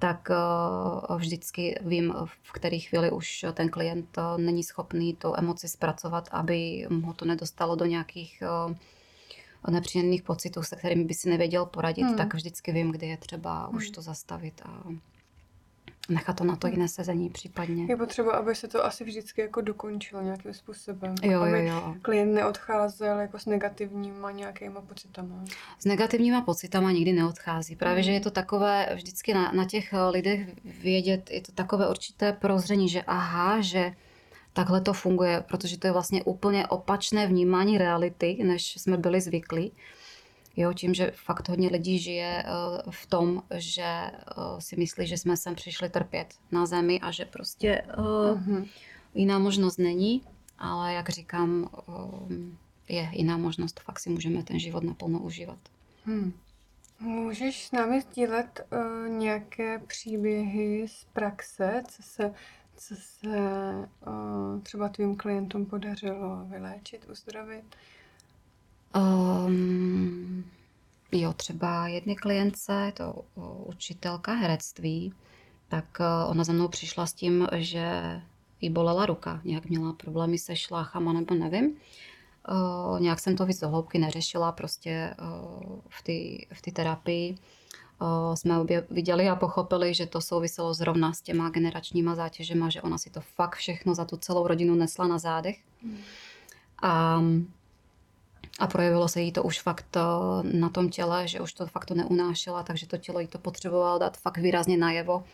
tak 0.00 0.30
eh, 0.30 1.16
vždycky 1.16 1.78
vím, 1.80 2.14
v 2.24 2.52
které 2.52 2.78
chvíli 2.78 3.10
už 3.10 3.44
ten 3.52 3.68
klient 3.68 4.18
eh, 4.18 4.42
není 4.42 4.64
schopný 4.64 5.14
tu 5.14 5.36
emoci 5.36 5.68
zpracovat, 5.68 6.28
aby 6.32 6.86
ho 7.04 7.12
to 7.14 7.24
nedostalo 7.24 7.76
do 7.76 7.84
nějakých 7.84 8.42
eh, 8.42 9.70
nepříjemných 9.70 10.22
pocitů, 10.22 10.62
se 10.62 10.76
kterými 10.76 11.04
by 11.04 11.14
si 11.14 11.30
nevěděl 11.30 11.66
poradit, 11.66 12.02
Hmm. 12.02 12.16
tak 12.16 12.34
vždycky 12.34 12.72
vím, 12.72 12.90
kdy 12.90 13.06
je 13.06 13.16
třeba 13.16 13.68
už 13.68 13.84
Hmm. 13.84 13.94
to 13.94 14.02
zastavit 14.02 14.62
a 14.64 14.82
nechat 16.10 16.36
to 16.36 16.44
na 16.44 16.56
to 16.56 16.66
jiné 16.66 16.88
sezení 16.88 17.30
případně. 17.30 17.84
Je 17.88 17.96
potřeba, 17.96 18.32
aby 18.32 18.54
se 18.54 18.68
to 18.68 18.84
asi 18.84 19.04
vždycky 19.04 19.40
jako 19.40 19.60
dokončilo 19.60 20.22
nějakým 20.22 20.54
způsobem. 20.54 21.14
Jo, 21.22 21.40
aby 21.40 21.50
jo, 21.66 21.74
jo. 21.74 21.94
klient 22.02 22.34
neodcházel 22.34 23.18
jako 23.18 23.38
s 23.38 23.46
negativníma 23.46 24.30
nějakýma 24.30 24.80
pocitama. 24.80 25.44
S 25.78 25.84
negativníma 25.84 26.40
pocitama 26.40 26.92
nikdy 26.92 27.12
neodchází. 27.12 27.76
Právě, 27.76 27.96
Mhm. 27.96 28.02
že 28.04 28.12
je 28.12 28.20
to 28.20 28.30
takové 28.30 28.88
vždycky 28.94 29.34
na, 29.34 29.52
na 29.52 29.64
těch 29.64 29.94
lidech 30.10 30.48
vědět, 30.64 31.30
je 31.30 31.40
to 31.40 31.52
takové 31.52 31.90
určité 31.90 32.32
prozření, 32.32 32.88
že 32.88 33.02
aha, 33.02 33.60
že 33.60 33.92
takhle 34.52 34.80
to 34.80 34.92
funguje, 34.92 35.44
protože 35.48 35.78
to 35.78 35.86
je 35.86 35.92
vlastně 35.92 36.24
úplně 36.24 36.66
opačné 36.66 37.26
vnímání 37.26 37.78
reality, 37.78 38.38
než 38.44 38.76
jsme 38.76 38.96
byli 38.96 39.20
zvyklí. 39.20 39.72
Jo, 40.56 40.72
tím, 40.72 40.94
že 40.94 41.12
fakt 41.14 41.48
hodně 41.48 41.68
lidí 41.68 41.98
žije 41.98 42.44
eh, 42.46 42.50
v 42.90 43.06
tom, 43.06 43.42
že 43.54 43.82
eh, 43.82 44.12
si 44.58 44.76
myslí, 44.76 45.06
že 45.06 45.18
jsme 45.18 45.36
sem 45.36 45.54
přišli 45.54 45.88
trpět 45.90 46.34
na 46.52 46.66
zemi 46.66 47.00
a 47.00 47.10
že 47.10 47.24
prostě 47.24 47.82
Mhm. 48.34 48.64
jiná 49.14 49.38
možnost 49.38 49.76
není, 49.78 50.22
ale 50.58 50.94
jak 50.94 51.08
říkám, 51.08 51.68
je 52.88 53.08
jiná 53.12 53.36
možnost, 53.36 53.80
fakt 53.80 53.98
si 53.98 54.10
můžeme 54.10 54.42
ten 54.42 54.58
život 54.58 54.84
naplno 54.84 55.18
užívat. 55.18 55.58
Hmm. 56.04 56.32
Můžeš 57.00 57.66
s 57.66 57.72
námi 57.72 58.00
sdílet 58.00 58.66
uh, 58.72 59.08
nějaké 59.08 59.78
příběhy 59.78 60.88
z 60.88 61.04
praxe, 61.12 61.82
co 61.88 62.02
se 62.02 62.34
co 62.76 62.94
se 62.96 63.28
o, 64.06 64.60
třeba 64.62 64.88
tvým 64.88 65.16
klientům 65.16 65.66
podařilo 65.66 66.44
vyléčit, 66.44 67.06
uzdravit? 67.10 67.64
Um, 68.96 70.44
jo, 71.12 71.32
třeba 71.32 71.88
jedné 71.88 72.14
klientce, 72.14 72.92
to 72.96 73.24
učitelka 73.66 74.32
herectví, 74.32 75.14
tak 75.68 75.98
ona 76.28 76.44
za 76.44 76.52
mnou 76.52 76.68
přišla 76.68 77.06
s 77.06 77.12
tím, 77.12 77.46
že 77.56 78.20
jí 78.60 78.70
bolela 78.70 79.06
ruka, 79.06 79.40
nějak 79.44 79.64
měla 79.64 79.92
problémy 79.92 80.38
se 80.38 80.56
šláchama 80.56 81.12
nebo 81.12 81.34
nevím. 81.34 81.76
Uh, 82.50 83.00
nějak 83.00 83.20
jsem 83.20 83.36
to 83.36 83.46
víc 83.46 83.62
hloubky 83.62 83.98
neřešila, 83.98 84.52
prostě 84.52 85.14
uh, 85.62 85.78
v 86.52 86.62
té 86.62 86.70
terapii 86.72 87.34
uh, 88.00 88.34
jsme 88.34 88.60
obě 88.60 88.86
viděli 88.90 89.28
a 89.28 89.36
pochopili, 89.36 89.94
že 89.94 90.06
to 90.06 90.20
souviselo 90.20 90.74
zrovna 90.74 91.12
s 91.12 91.22
těma 91.22 91.50
generačníma 91.50 92.14
zátěžema, 92.14 92.70
že 92.70 92.82
ona 92.82 92.98
si 92.98 93.10
to 93.10 93.20
fakt 93.20 93.56
všechno 93.56 93.94
za 93.94 94.04
tu 94.04 94.16
celou 94.16 94.46
rodinu 94.46 94.74
nesla 94.74 95.06
na 95.06 95.18
zádech. 95.18 95.58
Hmm. 95.82 95.98
A 96.82 97.22
a 98.60 98.66
projevilo 98.66 99.08
se 99.08 99.20
jí 99.20 99.32
to 99.32 99.42
už 99.42 99.60
fakt 99.60 99.96
na 100.42 100.68
tom 100.68 100.90
těle, 100.90 101.28
že 101.28 101.40
už 101.40 101.52
to 101.52 101.66
fakt 101.66 101.86
to 101.86 101.94
neunášela, 101.94 102.62
takže 102.62 102.86
to 102.86 102.96
tělo 102.96 103.20
jí 103.20 103.26
to 103.26 103.38
potřebovalo 103.38 103.98
dát 103.98 104.16
fakt 104.16 104.38
výrazně 104.38 104.76
najevo. 104.76 105.24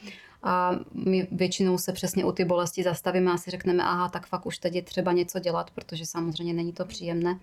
A 0.42 0.70
my 0.94 1.28
většinou 1.32 1.78
se 1.78 1.92
přesně 1.92 2.24
u 2.24 2.32
ty 2.32 2.44
bolesti 2.44 2.82
zastavíme 2.82 3.32
a 3.32 3.36
si 3.36 3.50
řekneme, 3.50 3.82
aha, 3.82 4.08
tak 4.08 4.26
fakt 4.26 4.46
už 4.46 4.58
teď 4.58 4.74
je 4.74 4.82
třeba 4.82 5.12
něco 5.12 5.38
dělat, 5.38 5.70
protože 5.70 6.06
samozřejmě 6.06 6.52
není 6.52 6.72
to 6.72 6.84
příjemné. 6.84 7.38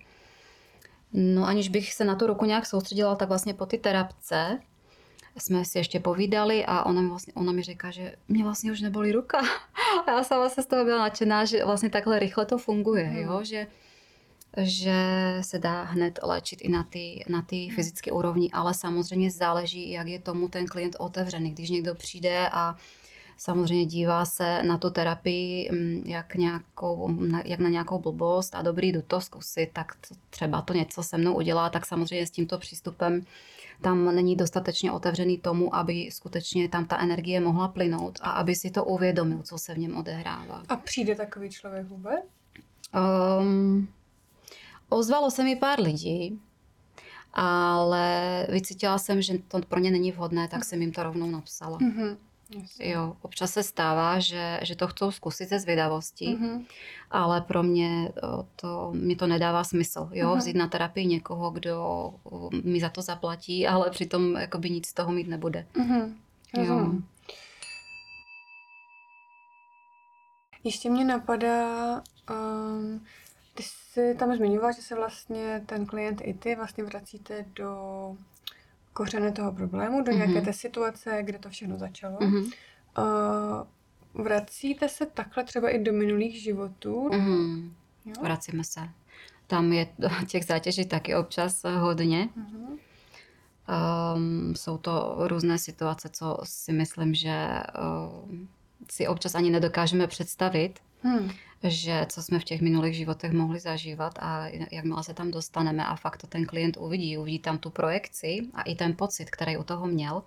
No 1.12 1.46
aniž 1.46 1.68
bych 1.68 1.94
se 1.94 2.04
na 2.04 2.14
tu 2.14 2.26
ruku 2.26 2.44
nějak 2.44 2.66
soustředila, 2.66 3.14
tak 3.16 3.28
vlastně 3.28 3.54
po 3.54 3.66
ty 3.66 3.78
terapce 3.78 4.58
jsme 5.38 5.64
si 5.64 5.78
ještě 5.78 6.00
povídali 6.00 6.64
a 6.66 6.86
ona 6.86 7.00
mi, 7.00 7.08
vlastně, 7.08 7.32
ona 7.36 7.52
mi 7.52 7.62
říká, 7.62 7.90
že 7.90 8.14
mě 8.28 8.44
vlastně 8.44 8.72
už 8.72 8.80
nebolí 8.80 9.12
ruka. 9.12 9.38
A 10.06 10.10
já 10.10 10.24
sama 10.24 10.48
se 10.48 10.62
z 10.62 10.66
toho 10.66 10.84
byla 10.84 10.98
nadšená, 10.98 11.44
že 11.44 11.64
vlastně 11.64 11.90
takhle 11.90 12.18
rychle 12.18 12.46
to 12.46 12.58
funguje, 12.58 13.04
hmm. 13.04 13.16
jo? 13.16 13.40
že 13.44 13.66
že 14.56 14.94
se 15.40 15.58
dá 15.58 15.82
hned 15.82 16.18
léčit 16.22 16.60
i 16.62 16.68
na 16.68 16.82
ty, 16.82 17.24
na 17.28 17.42
ty 17.42 17.68
fyzické 17.68 18.12
úrovni, 18.12 18.50
ale 18.52 18.74
samozřejmě 18.74 19.30
záleží, 19.30 19.90
jak 19.90 20.06
je 20.06 20.18
tomu 20.18 20.48
ten 20.48 20.66
klient 20.66 20.96
otevřený. 20.98 21.50
Když 21.50 21.70
někdo 21.70 21.94
přijde 21.94 22.48
a 22.52 22.76
samozřejmě 23.36 23.86
dívá 23.86 24.24
se 24.24 24.62
na 24.62 24.78
tu 24.78 24.90
terapii 24.90 25.70
mm, 25.72 26.02
jak, 26.06 26.34
nějakou, 26.34 27.18
jak 27.44 27.60
na 27.60 27.68
nějakou 27.68 27.98
blbost 27.98 28.54
a 28.54 28.62
dobrý, 28.62 28.92
jdu 28.92 29.02
to 29.02 29.20
zkusit, 29.20 29.70
tak 29.72 29.92
třeba 30.30 30.62
to 30.62 30.72
něco 30.72 31.02
se 31.02 31.18
mnou 31.18 31.34
udělá, 31.34 31.70
tak 31.70 31.86
samozřejmě 31.86 32.26
s 32.26 32.30
tímto 32.30 32.58
přístupem 32.58 33.22
tam 33.80 34.14
není 34.14 34.36
dostatečně 34.36 34.92
otevřený 34.92 35.38
tomu, 35.38 35.74
aby 35.74 36.08
skutečně 36.12 36.68
tam 36.68 36.84
ta 36.84 36.98
energie 36.98 37.40
mohla 37.40 37.68
plynout 37.68 38.18
a 38.22 38.30
aby 38.30 38.54
si 38.54 38.70
to 38.70 38.84
uvědomil, 38.84 39.42
co 39.42 39.58
se 39.58 39.74
v 39.74 39.78
něm 39.78 39.96
odehrává. 39.96 40.62
A 40.68 40.76
přijde 40.76 41.14
takový 41.14 41.50
člověk 41.50 41.86
vůbec? 41.86 42.20
Um, 43.40 43.88
Ozvalo 44.94 45.30
se 45.30 45.44
mi 45.44 45.56
pár 45.56 45.80
lidí, 45.80 46.40
ale 47.32 48.46
vycítila 48.50 48.98
jsem, 48.98 49.22
že 49.22 49.38
to 49.48 49.60
pro 49.68 49.80
ně 49.80 49.90
není 49.90 50.12
vhodné, 50.12 50.48
tak 50.48 50.64
jsem 50.64 50.80
jim 50.80 50.92
to 50.92 51.02
rovnou 51.02 51.30
napsala. 51.30 51.78
Mm-hmm. 51.78 52.16
Jo, 52.80 53.16
občas 53.22 53.52
se 53.52 53.62
stává, 53.62 54.18
že, 54.18 54.60
že 54.62 54.76
to 54.76 54.88
chcou 54.88 55.10
zkusit 55.10 55.48
ze 55.48 55.58
zvědavosti, 55.58 56.26
mm-hmm. 56.26 56.66
ale 57.10 57.40
pro 57.40 57.62
mě 57.62 58.12
to, 58.56 58.90
mě 58.94 59.16
to 59.16 59.26
nedává 59.26 59.64
smysl. 59.64 60.08
Jo, 60.12 60.28
mm-hmm. 60.28 60.38
vzít 60.38 60.56
na 60.56 60.68
terapii 60.68 61.06
někoho, 61.06 61.50
kdo 61.50 62.10
mi 62.64 62.80
za 62.80 62.88
to 62.88 63.02
zaplatí, 63.02 63.66
ale 63.68 63.90
přitom 63.90 64.36
jakoby 64.36 64.70
nic 64.70 64.86
z 64.86 64.94
toho 64.94 65.12
mít 65.12 65.28
nebude. 65.28 65.66
Mm-hmm. 65.74 66.14
Jo. 66.58 66.92
Ještě 70.64 70.90
mě 70.90 71.04
napadá, 71.04 72.02
um, 72.30 73.04
ty 73.54 73.62
jsi 73.62 74.14
tam 74.18 74.36
zmiňovala, 74.36 74.72
že 74.72 74.82
se 74.82 74.94
vlastně 74.94 75.62
ten 75.66 75.86
klient 75.86 76.20
i 76.24 76.34
ty 76.34 76.56
vlastně 76.56 76.84
vracíte 76.84 77.44
do 77.54 77.76
kořene 78.92 79.32
toho 79.32 79.52
problému, 79.52 80.02
do 80.02 80.12
nějaké 80.12 80.32
mm-hmm. 80.32 80.44
té 80.44 80.52
situace, 80.52 81.18
kde 81.22 81.38
to 81.38 81.50
všechno 81.50 81.78
začalo. 81.78 82.18
Mm-hmm. 82.18 82.52
Uh, 82.98 84.24
vracíte 84.24 84.88
se 84.88 85.06
takhle 85.06 85.44
třeba 85.44 85.68
i 85.68 85.78
do 85.78 85.92
minulých 85.92 86.42
životů? 86.42 87.08
Mm-hmm. 87.08 87.70
Jo? 88.04 88.14
Vracíme 88.22 88.64
se. 88.64 88.80
Tam 89.46 89.72
je 89.72 89.86
těch 90.26 90.44
zátěží 90.44 90.86
taky 90.86 91.14
občas 91.14 91.62
hodně. 91.78 92.28
Mm-hmm. 92.38 92.78
Um, 94.16 94.54
jsou 94.56 94.78
to 94.78 95.16
různé 95.18 95.58
situace, 95.58 96.08
co 96.08 96.38
si 96.44 96.72
myslím, 96.72 97.14
že 97.14 97.48
uh, 98.28 98.34
si 98.90 99.08
občas 99.08 99.34
ani 99.34 99.50
nedokážeme 99.50 100.06
představit. 100.06 100.78
Hmm 101.02 101.30
že 101.64 102.06
co 102.08 102.22
jsme 102.22 102.38
v 102.38 102.44
těch 102.44 102.60
minulých 102.60 102.94
životech 102.94 103.32
mohli 103.32 103.60
zažívat 103.60 104.18
a 104.18 104.46
jakmile 104.70 105.04
se 105.04 105.14
tam 105.14 105.30
dostaneme 105.30 105.84
a 105.84 105.96
fakt 105.96 106.16
to 106.16 106.26
ten 106.26 106.46
klient 106.46 106.76
uvidí, 106.76 107.18
uvidí 107.18 107.38
tam 107.38 107.58
tu 107.58 107.70
projekci 107.70 108.48
a 108.54 108.62
i 108.62 108.74
ten 108.74 108.96
pocit, 108.96 109.30
který 109.30 109.56
u 109.56 109.62
toho 109.62 109.86
měl, 109.86 110.22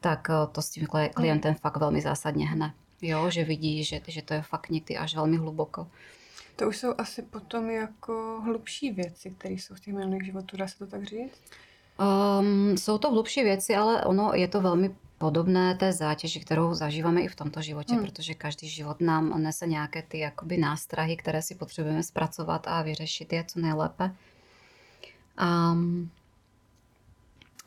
tak 0.00 0.28
eh, 0.30 0.46
to 0.52 0.62
s 0.62 0.70
tím 0.70 0.86
klientem 1.14 1.54
fakt 1.54 1.76
velmi 1.76 2.00
zásadně 2.00 2.48
hne. 2.48 2.74
Jo, 3.02 3.30
že 3.30 3.44
vidí, 3.44 3.84
že, 3.84 4.00
že 4.06 4.22
to 4.22 4.34
je 4.34 4.42
fakt 4.42 4.70
někdy 4.70 4.96
až 4.96 5.14
velmi 5.14 5.36
hluboko. 5.36 5.86
To 6.56 6.68
už 6.68 6.76
jsou 6.76 6.94
asi 6.98 7.22
potom 7.22 7.70
jako 7.70 8.40
hlubší 8.44 8.90
věci, 8.90 9.34
které 9.38 9.54
jsou 9.54 9.74
v 9.74 9.80
těch 9.80 9.94
minulých 9.94 10.24
životů, 10.24 10.56
dá 10.56 10.68
se 10.68 10.78
to 10.78 10.86
tak 10.86 11.04
říct? 11.04 11.40
Um, 12.40 12.78
jsou 12.78 12.98
to 12.98 13.10
hlubší 13.10 13.42
věci, 13.42 13.76
ale 13.76 14.04
ono 14.04 14.30
je 14.34 14.48
to 14.48 14.60
velmi 14.60 14.94
podobné 15.18 15.74
té 15.74 15.92
zátěži, 15.92 16.40
kterou 16.40 16.74
zažíváme 16.74 17.20
i 17.20 17.28
v 17.28 17.36
tomto 17.36 17.62
životě, 17.62 17.94
hmm. 17.94 18.04
protože 18.04 18.34
každý 18.34 18.68
život 18.68 19.00
nám 19.00 19.42
nese 19.42 19.66
nějaké 19.66 20.02
ty 20.02 20.18
jakoby 20.18 20.56
nástrahy, 20.56 21.16
které 21.16 21.42
si 21.42 21.54
potřebujeme 21.54 22.02
zpracovat 22.02 22.66
a 22.68 22.82
vyřešit 22.82 23.32
je 23.32 23.44
co 23.44 23.60
nejlépe. 23.60 24.10
Um, 25.72 26.10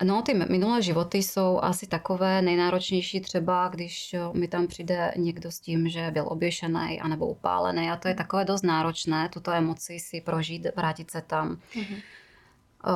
No, 0.03 0.21
ty 0.21 0.33
minulé 0.33 0.81
životy 0.81 1.17
jsou 1.17 1.59
asi 1.61 1.87
takové 1.87 2.41
nejnáročnější 2.41 3.21
třeba, 3.21 3.67
když 3.67 4.15
mi 4.33 4.47
tam 4.47 4.67
přijde 4.67 5.11
někdo 5.17 5.51
s 5.51 5.59
tím, 5.59 5.89
že 5.89 6.11
byl 6.11 6.25
oběšený 6.27 7.01
anebo 7.01 7.27
upálený 7.27 7.89
a 7.89 7.95
to 7.95 8.07
je 8.07 8.15
takové 8.15 8.45
dost 8.45 8.61
náročné, 8.61 9.29
tuto 9.29 9.51
emoci 9.51 9.99
si 9.99 10.21
prožít, 10.21 10.67
vrátit 10.75 11.11
se 11.11 11.21
tam. 11.21 11.59
Mm-hmm 11.75 12.01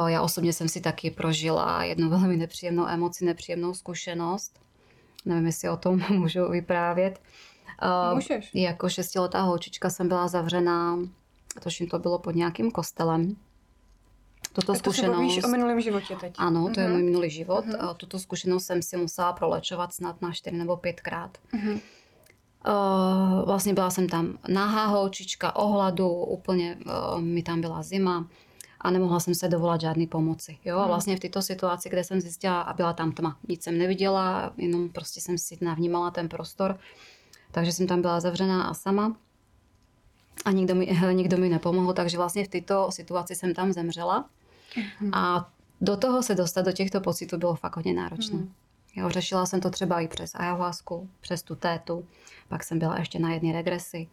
já 0.07 0.21
osobně 0.21 0.53
jsem 0.53 0.69
si 0.69 0.81
taky 0.81 1.11
prožila 1.11 1.83
jednu 1.83 2.09
velmi 2.19 2.37
nepříjemnou 2.37 2.87
emoci, 2.87 3.25
nepříjemnou 3.25 3.73
zkušenost. 3.73 4.59
Nevím, 5.25 5.45
jestli 5.45 5.69
o 5.69 5.77
tom 5.77 6.01
můžu 6.09 6.49
vyprávět. 6.49 7.21
Můžeš. 8.13 8.51
Jako 8.53 8.89
šestiletá 8.89 9.41
holčička 9.41 9.89
jsem 9.89 10.07
byla 10.07 10.27
zavřená, 10.27 10.99
toším 11.63 11.87
to 11.87 11.99
bylo 11.99 12.19
pod 12.19 12.35
nějakým 12.35 12.71
kostelem. 12.71 13.35
Tuto 14.53 14.71
A 14.71 14.75
to 14.75 14.79
zkušenost... 14.79 15.35
se 15.35 15.47
o 15.47 15.49
minulém 15.49 15.81
životě 15.81 16.15
teď. 16.15 16.33
Ano, 16.37 16.63
to 16.63 16.71
uh-huh. 16.71 16.81
je 16.81 16.89
můj 16.89 17.03
minulý 17.03 17.29
život. 17.29 17.65
Uh-huh. 17.65 17.95
Tuto 17.95 18.19
zkušenost 18.19 18.65
jsem 18.65 18.81
si 18.81 18.97
musela 18.97 19.33
prolečovat 19.33 19.93
snad 19.93 20.21
na 20.21 20.33
čtyři 20.33 20.57
nebo 20.57 20.77
pětkrát. 20.77 21.37
Uh-huh. 21.53 21.79
Uh, 22.67 23.45
vlastně 23.45 23.73
byla 23.73 23.89
jsem 23.89 24.07
tam 24.09 24.37
nahá 24.47 24.85
holčička, 24.85 25.55
ohladu, 25.55 26.09
úplně 26.09 26.77
uh, 26.85 27.21
mi 27.21 27.43
tam 27.43 27.61
byla 27.61 27.83
zima 27.83 28.27
a 28.83 28.91
nemohla 28.91 29.19
jsem 29.19 29.35
se 29.35 29.47
dovolat 29.47 29.81
žádný 29.81 30.07
pomoci. 30.07 30.57
Jo? 30.65 30.77
A 30.77 30.81
hmm. 30.81 30.87
vlastně 30.87 31.17
v 31.17 31.19
této 31.19 31.41
situaci, 31.41 31.89
kde 31.89 32.03
jsem 32.03 32.21
zjistila, 32.21 32.61
a 32.61 32.73
byla 32.73 32.93
tam 32.93 33.11
tma, 33.11 33.37
nic 33.47 33.63
jsem 33.63 33.77
neviděla, 33.77 34.53
jenom 34.57 34.89
prostě 34.89 35.21
jsem 35.21 35.37
si 35.37 35.57
navnímala 35.61 36.11
ten 36.11 36.29
prostor, 36.29 36.79
takže 37.51 37.71
jsem 37.71 37.87
tam 37.87 38.01
byla 38.01 38.19
zavřená 38.19 38.63
a 38.63 38.73
sama 38.73 39.15
a 40.45 40.51
nikdo 40.51 40.75
mi, 40.75 40.97
nikdo 41.13 41.37
mi 41.37 41.49
nepomohl, 41.49 41.93
takže 41.93 42.17
vlastně 42.17 42.45
v 42.45 42.47
této 42.47 42.91
situaci 42.91 43.35
jsem 43.35 43.53
tam 43.53 43.73
zemřela 43.73 44.29
hmm. 44.99 45.13
a 45.13 45.49
do 45.81 45.97
toho 45.97 46.23
se 46.23 46.35
dostat, 46.35 46.65
do 46.65 46.71
těchto 46.71 47.01
pocitů 47.01 47.37
bylo 47.37 47.55
fakt 47.55 47.75
hodně 47.75 47.93
náročné. 47.93 48.37
Hmm. 48.37 48.53
Jo, 48.95 49.09
řešila 49.09 49.45
jsem 49.45 49.61
to 49.61 49.69
třeba 49.69 49.99
i 49.99 50.07
přes 50.07 50.35
ayahuasku, 50.35 51.09
přes 51.21 51.43
tu 51.43 51.55
tétu, 51.55 52.05
pak 52.47 52.63
jsem 52.63 52.79
byla 52.79 52.99
ještě 52.99 53.19
na 53.19 53.33
jedné 53.33 53.53
regresi. 53.53 54.07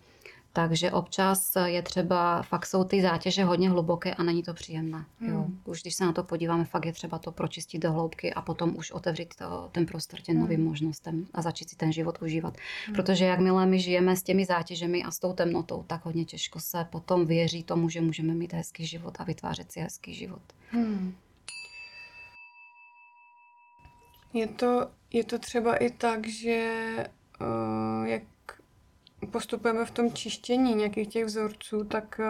Takže 0.52 0.90
občas 0.90 1.56
je 1.64 1.82
třeba, 1.82 2.42
fakt 2.42 2.66
jsou 2.66 2.84
ty 2.84 3.02
zátěže 3.02 3.44
hodně 3.44 3.70
hluboké 3.70 4.14
a 4.14 4.22
není 4.22 4.42
to 4.42 4.54
příjemné. 4.54 5.04
Hmm. 5.20 5.30
Jo. 5.30 5.46
Už 5.64 5.82
když 5.82 5.94
se 5.94 6.04
na 6.04 6.12
to 6.12 6.24
podíváme, 6.24 6.64
fakt 6.64 6.86
je 6.86 6.92
třeba 6.92 7.18
to 7.18 7.32
pročistit 7.32 7.78
do 7.78 7.92
hloubky 7.92 8.34
a 8.34 8.42
potom 8.42 8.76
už 8.76 8.90
otevřít 8.90 9.34
to, 9.34 9.68
ten 9.72 9.86
prostor 9.86 10.20
těm 10.20 10.34
hmm. 10.34 10.42
novým 10.42 10.64
možnostem 10.64 11.26
a 11.34 11.42
začít 11.42 11.70
si 11.70 11.76
ten 11.76 11.92
život 11.92 12.22
užívat. 12.22 12.56
Hmm. 12.86 12.94
Protože 12.94 13.24
jakmile 13.24 13.66
my 13.66 13.80
žijeme 13.80 14.16
s 14.16 14.22
těmi 14.22 14.44
zátěžemi 14.44 15.02
a 15.04 15.10
s 15.10 15.18
tou 15.18 15.32
temnotou, 15.32 15.84
tak 15.86 16.04
hodně 16.04 16.24
těžko 16.24 16.60
se 16.60 16.86
potom 16.90 17.26
věří 17.26 17.62
tomu, 17.62 17.88
že 17.88 18.00
můžeme 18.00 18.34
mít 18.34 18.52
hezký 18.52 18.86
život 18.86 19.16
a 19.18 19.24
vytvářet 19.24 19.72
si 19.72 19.80
hezký 19.80 20.14
život. 20.14 20.42
Hmm. 20.70 21.14
Je 24.32 24.46
to, 24.46 24.90
je 25.12 25.24
to 25.24 25.38
třeba 25.38 25.76
i 25.76 25.90
tak, 25.90 26.28
že 26.28 26.70
uh, 27.40 28.06
jak 28.06 28.22
postupujeme 29.26 29.84
v 29.84 29.90
tom 29.90 30.12
čištění 30.12 30.74
nějakých 30.74 31.08
těch 31.08 31.24
vzorců, 31.24 31.84
tak 31.84 32.20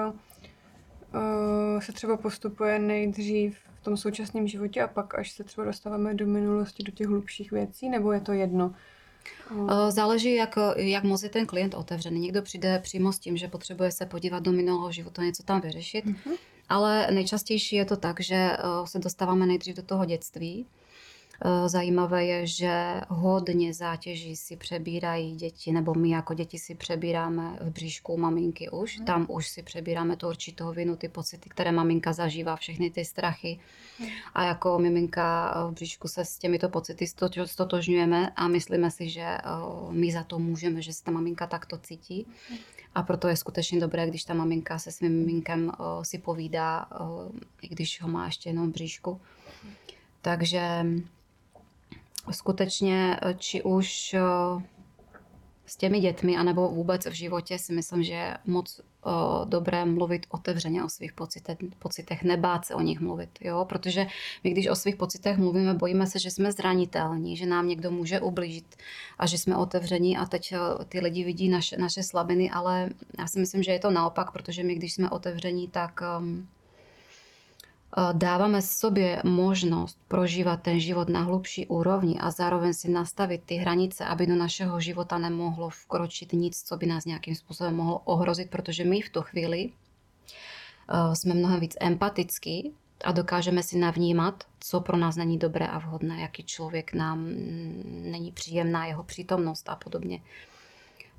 uh, 1.14 1.80
se 1.80 1.92
třeba 1.92 2.16
postupuje 2.16 2.78
nejdřív 2.78 3.58
v 3.80 3.84
tom 3.84 3.96
současném 3.96 4.48
životě 4.48 4.82
a 4.82 4.88
pak 4.88 5.18
až 5.18 5.30
se 5.30 5.44
třeba 5.44 5.64
dostáváme 5.64 6.14
do 6.14 6.26
minulosti, 6.26 6.82
do 6.82 6.92
těch 6.92 7.06
hlubších 7.06 7.52
věcí, 7.52 7.88
nebo 7.88 8.12
je 8.12 8.20
to 8.20 8.32
jedno? 8.32 8.74
Eh, 9.50 9.90
záleží, 9.90 10.34
jak, 10.34 10.58
jak 10.76 11.04
moc 11.04 11.22
je 11.22 11.28
ten 11.28 11.46
klient 11.46 11.74
otevřený. 11.74 12.20
Někdo 12.20 12.42
přijde 12.42 12.78
přímo 12.78 13.12
s 13.12 13.18
tím, 13.18 13.36
že 13.36 13.48
potřebuje 13.48 13.92
se 13.92 14.06
podívat 14.06 14.42
do 14.42 14.52
minulého 14.52 14.92
života, 14.92 15.24
něco 15.24 15.42
tam 15.42 15.60
vyřešit, 15.60 16.06
mm-hmm. 16.06 16.36
ale 16.68 17.06
nejčastější 17.10 17.76
je 17.76 17.84
to 17.84 17.96
tak, 17.96 18.20
že 18.20 18.56
se 18.84 18.98
dostáváme 18.98 19.46
nejdřív 19.46 19.76
do 19.76 19.82
toho 19.82 20.04
dětství, 20.04 20.66
zajímavé 21.66 22.24
je, 22.24 22.46
že 22.46 23.00
hodně 23.08 23.74
zátěží 23.74 24.36
si 24.36 24.56
přebírají 24.56 25.34
děti, 25.34 25.72
nebo 25.72 25.94
my 25.94 26.10
jako 26.10 26.34
děti 26.34 26.58
si 26.58 26.74
přebíráme 26.74 27.58
v 27.60 27.70
bříšku 27.70 28.16
maminky 28.16 28.70
už. 28.70 28.96
Hmm. 28.96 29.06
Tam 29.06 29.26
už 29.28 29.48
si 29.48 29.62
přebíráme 29.62 30.16
tu 30.16 30.28
určitou 30.28 30.72
vinu, 30.72 30.96
ty 30.96 31.08
pocity, 31.08 31.48
které 31.48 31.72
maminka 31.72 32.12
zažívá, 32.12 32.56
všechny 32.56 32.90
ty 32.90 33.04
strachy. 33.04 33.58
Hmm. 33.98 34.08
A 34.34 34.44
jako 34.44 34.78
miminka 34.78 35.54
v 35.70 35.72
bříšku 35.72 36.08
se 36.08 36.24
s 36.24 36.38
těmito 36.38 36.68
pocity 36.68 37.06
stotožňujeme 37.44 38.30
a 38.36 38.48
myslíme 38.48 38.90
si, 38.90 39.08
že 39.08 39.20
eh, 39.20 39.40
my 39.90 40.12
za 40.12 40.22
to 40.22 40.38
můžeme, 40.38 40.82
že 40.82 40.92
se 40.92 41.04
ta 41.04 41.10
maminka 41.10 41.46
takto 41.46 41.78
cítí. 41.78 42.26
Hmm. 42.48 42.58
A 42.94 43.02
proto 43.02 43.28
je 43.28 43.36
skutečně 43.36 43.80
dobré, 43.80 44.06
když 44.06 44.24
ta 44.24 44.34
maminka 44.34 44.78
se 44.78 44.92
svým 44.92 45.12
miminkem 45.12 45.72
eh, 45.72 46.04
si 46.04 46.18
povídá, 46.18 46.86
i 47.62 47.68
když 47.68 48.02
ho 48.02 48.08
má 48.08 48.26
ještě 48.26 48.48
jenom 48.48 48.70
v 48.70 48.72
bříšku. 48.72 49.20
Takže 50.22 50.84
skutečně, 52.30 53.16
eh, 53.22 53.34
či 53.38 53.62
už 53.62 54.14
eh, 54.14 54.20
s 55.66 55.76
těmi 55.76 56.00
dětmi, 56.00 56.36
anebo 56.36 56.68
vůbec 56.68 57.06
v 57.06 57.12
životě 57.12 57.58
si 57.58 57.72
myslím, 57.72 58.02
že 58.02 58.12
je 58.12 58.38
moc 58.46 58.80
eh, 58.80 59.10
dobré 59.44 59.84
mluvit 59.84 60.26
otevřeně 60.28 60.84
o 60.84 60.88
svých 60.88 61.12
pocitech, 61.12 61.56
pocitech, 61.78 62.22
nebát 62.22 62.64
se 62.64 62.74
o 62.74 62.80
nich 62.80 63.00
mluvit, 63.00 63.30
jo? 63.40 63.64
protože 63.64 64.06
my 64.44 64.50
když 64.50 64.66
o 64.68 64.76
svých 64.76 64.96
pocitech 64.96 65.38
mluvíme, 65.38 65.74
bojíme 65.74 66.06
se, 66.06 66.18
že 66.18 66.30
jsme 66.30 66.52
zranitelní, 66.52 67.36
že 67.36 67.46
nám 67.46 67.68
někdo 67.68 67.90
může 67.90 68.20
ublížit 68.20 68.76
a 69.18 69.26
že 69.26 69.38
jsme 69.38 69.56
otevření 69.56 70.16
a 70.16 70.26
teď 70.26 70.54
ty 70.88 71.00
lidi 71.00 71.24
vidí 71.24 71.48
naše, 71.48 71.76
naše 71.76 72.02
slabiny, 72.02 72.50
ale 72.50 72.90
já 73.18 73.26
si 73.26 73.40
myslím, 73.40 73.62
že 73.62 73.72
je 73.72 73.78
to 73.78 73.90
naopak, 73.90 74.32
protože 74.32 74.62
my 74.62 74.74
když 74.74 74.94
jsme 74.94 75.10
otevření, 75.10 75.68
tak 75.68 76.00
um, 76.18 76.48
dáváme 78.12 78.62
sobě 78.62 79.22
možnost 79.24 79.98
prožívat 80.08 80.62
ten 80.62 80.80
život 80.80 81.08
na 81.08 81.20
hlubší 81.20 81.66
úrovni 81.66 82.18
a 82.20 82.30
zároveň 82.30 82.74
si 82.74 82.90
nastavit 82.90 83.42
ty 83.46 83.54
hranice, 83.54 84.04
aby 84.04 84.26
do 84.26 84.34
našeho 84.34 84.80
života 84.80 85.18
nemohlo 85.18 85.68
vkročit 85.68 86.32
nic, 86.32 86.62
co 86.62 86.76
by 86.76 86.86
nás 86.86 87.04
nějakým 87.04 87.34
způsobem 87.34 87.76
mohlo 87.76 87.98
ohrozit, 87.98 88.50
protože 88.50 88.84
my 88.84 89.00
v 89.00 89.10
tu 89.10 89.22
chvíli 89.22 89.70
jsme 91.12 91.34
mnohem 91.34 91.60
víc 91.60 91.76
empatický 91.80 92.74
a 93.04 93.12
dokážeme 93.12 93.62
si 93.62 93.78
navnímat, 93.78 94.44
co 94.60 94.80
pro 94.80 94.96
nás 94.96 95.16
není 95.16 95.38
dobré 95.38 95.66
a 95.66 95.78
vhodné, 95.78 96.20
jaký 96.20 96.44
člověk 96.44 96.92
nám 96.92 97.28
není 97.84 98.32
příjemná, 98.32 98.86
jeho 98.86 99.04
přítomnost 99.04 99.68
a 99.68 99.76
podobně. 99.76 100.22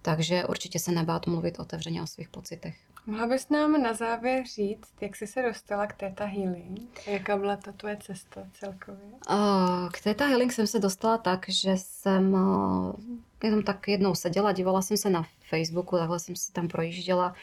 Takže 0.02 0.46
určitě 0.46 0.80
se 0.80 0.92
nebát 0.92 1.28
mluvit 1.28 1.60
otevřeně 1.60 2.02
o 2.02 2.08
svých 2.08 2.30
pocitech. 2.30 2.91
Mohla 3.06 3.28
bys 3.28 3.50
nám 3.50 3.82
na 3.82 3.94
závěr 3.94 4.46
říct, 4.46 4.94
jak 5.02 5.16
jsi 5.16 5.28
se 5.28 5.42
dostala 5.42 5.88
k 5.88 5.94
Theta 5.94 6.26
Healing? 6.26 7.08
Jaká 7.08 7.38
byla 7.38 7.56
ta 7.56 7.72
tvoje 7.72 7.98
cesta 7.98 8.48
celkově? 8.54 9.06
K 9.94 10.02
Theta 10.04 10.26
Healing 10.26 10.54
jsem 10.54 10.68
se 10.68 10.80
dostala 10.80 11.18
tak, 11.18 11.46
že 11.50 11.72
jsem 11.76 12.38
jenom 13.44 13.64
tak 13.64 13.88
jednou 13.88 14.16
seděla, 14.16 14.52
dívala 14.52 14.82
jsem 14.82 14.98
se 14.98 15.10
na 15.10 15.26
Facebooku, 15.50 15.98
takhle 15.98 16.20
jsem 16.20 16.36
si 16.36 16.52
tam 16.52 16.68
projížděla 16.68 17.36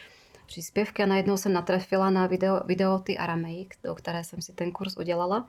příspěvky 0.47 1.03
a 1.03 1.07
najednou 1.07 1.37
jsem 1.37 1.53
natrefila 1.53 2.11
na 2.11 2.27
video, 2.27 2.61
video 2.65 2.99
ty 2.99 3.19
Aramejk, 3.19 3.75
do 3.85 3.95
které 3.95 4.25
jsem 4.25 4.43
si 4.43 4.53
ten 4.53 4.73
kurz 4.73 4.97
udělala. 4.97 5.49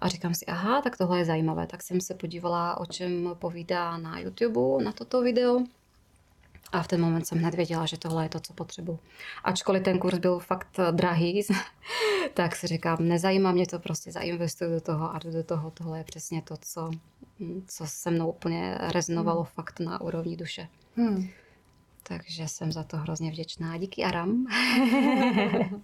A 0.00 0.08
říkám 0.08 0.34
si, 0.34 0.46
aha, 0.46 0.82
tak 0.82 0.96
tohle 0.96 1.18
je 1.18 1.24
zajímavé. 1.24 1.66
Tak 1.66 1.82
jsem 1.82 2.00
se 2.00 2.14
podívala, 2.14 2.80
o 2.80 2.86
čem 2.86 3.30
povídá 3.38 3.98
na 3.98 4.18
YouTube, 4.18 4.84
na 4.84 4.92
toto 4.92 5.20
video. 5.20 5.64
A 6.72 6.82
v 6.82 6.88
ten 6.88 7.00
moment 7.00 7.26
jsem 7.26 7.38
hned 7.38 7.54
věděla, 7.54 7.86
že 7.86 7.98
tohle 7.98 8.24
je 8.24 8.28
to, 8.28 8.40
co 8.40 8.52
potřebuji. 8.52 8.98
Ačkoliv 9.44 9.82
ten 9.82 9.98
kurz 9.98 10.18
byl 10.18 10.38
fakt 10.38 10.78
eh, 10.78 10.92
drahý, 10.92 11.42
tak 12.34 12.56
si 12.56 12.66
říkám, 12.66 12.96
nezajímá 13.00 13.52
mě 13.52 13.66
to, 13.66 13.78
prostě 13.78 14.12
zainvestuju 14.12 14.70
do 14.70 14.80
toho 14.80 15.14
a 15.14 15.18
jdu 15.18 15.32
do 15.32 15.42
toho. 15.42 15.70
Tohle 15.70 15.98
je 15.98 16.04
přesně 16.04 16.42
to, 16.42 16.56
co, 16.60 16.90
hm, 17.40 17.64
co 17.66 17.86
se 17.86 18.10
mnou 18.10 18.30
úplně 18.30 18.78
rezonovalo 18.80 19.42
hmm. 19.42 19.50
fakt 19.54 19.80
na 19.80 20.00
úrovni 20.00 20.36
duše. 20.36 20.68
Hmm. 20.96 21.28
Takže 22.02 22.48
jsem 22.48 22.72
za 22.72 22.82
to 22.82 22.96
hrozně 22.96 23.30
vděčná. 23.30 23.76
Díky 23.78 24.04
Aram. 24.04 24.46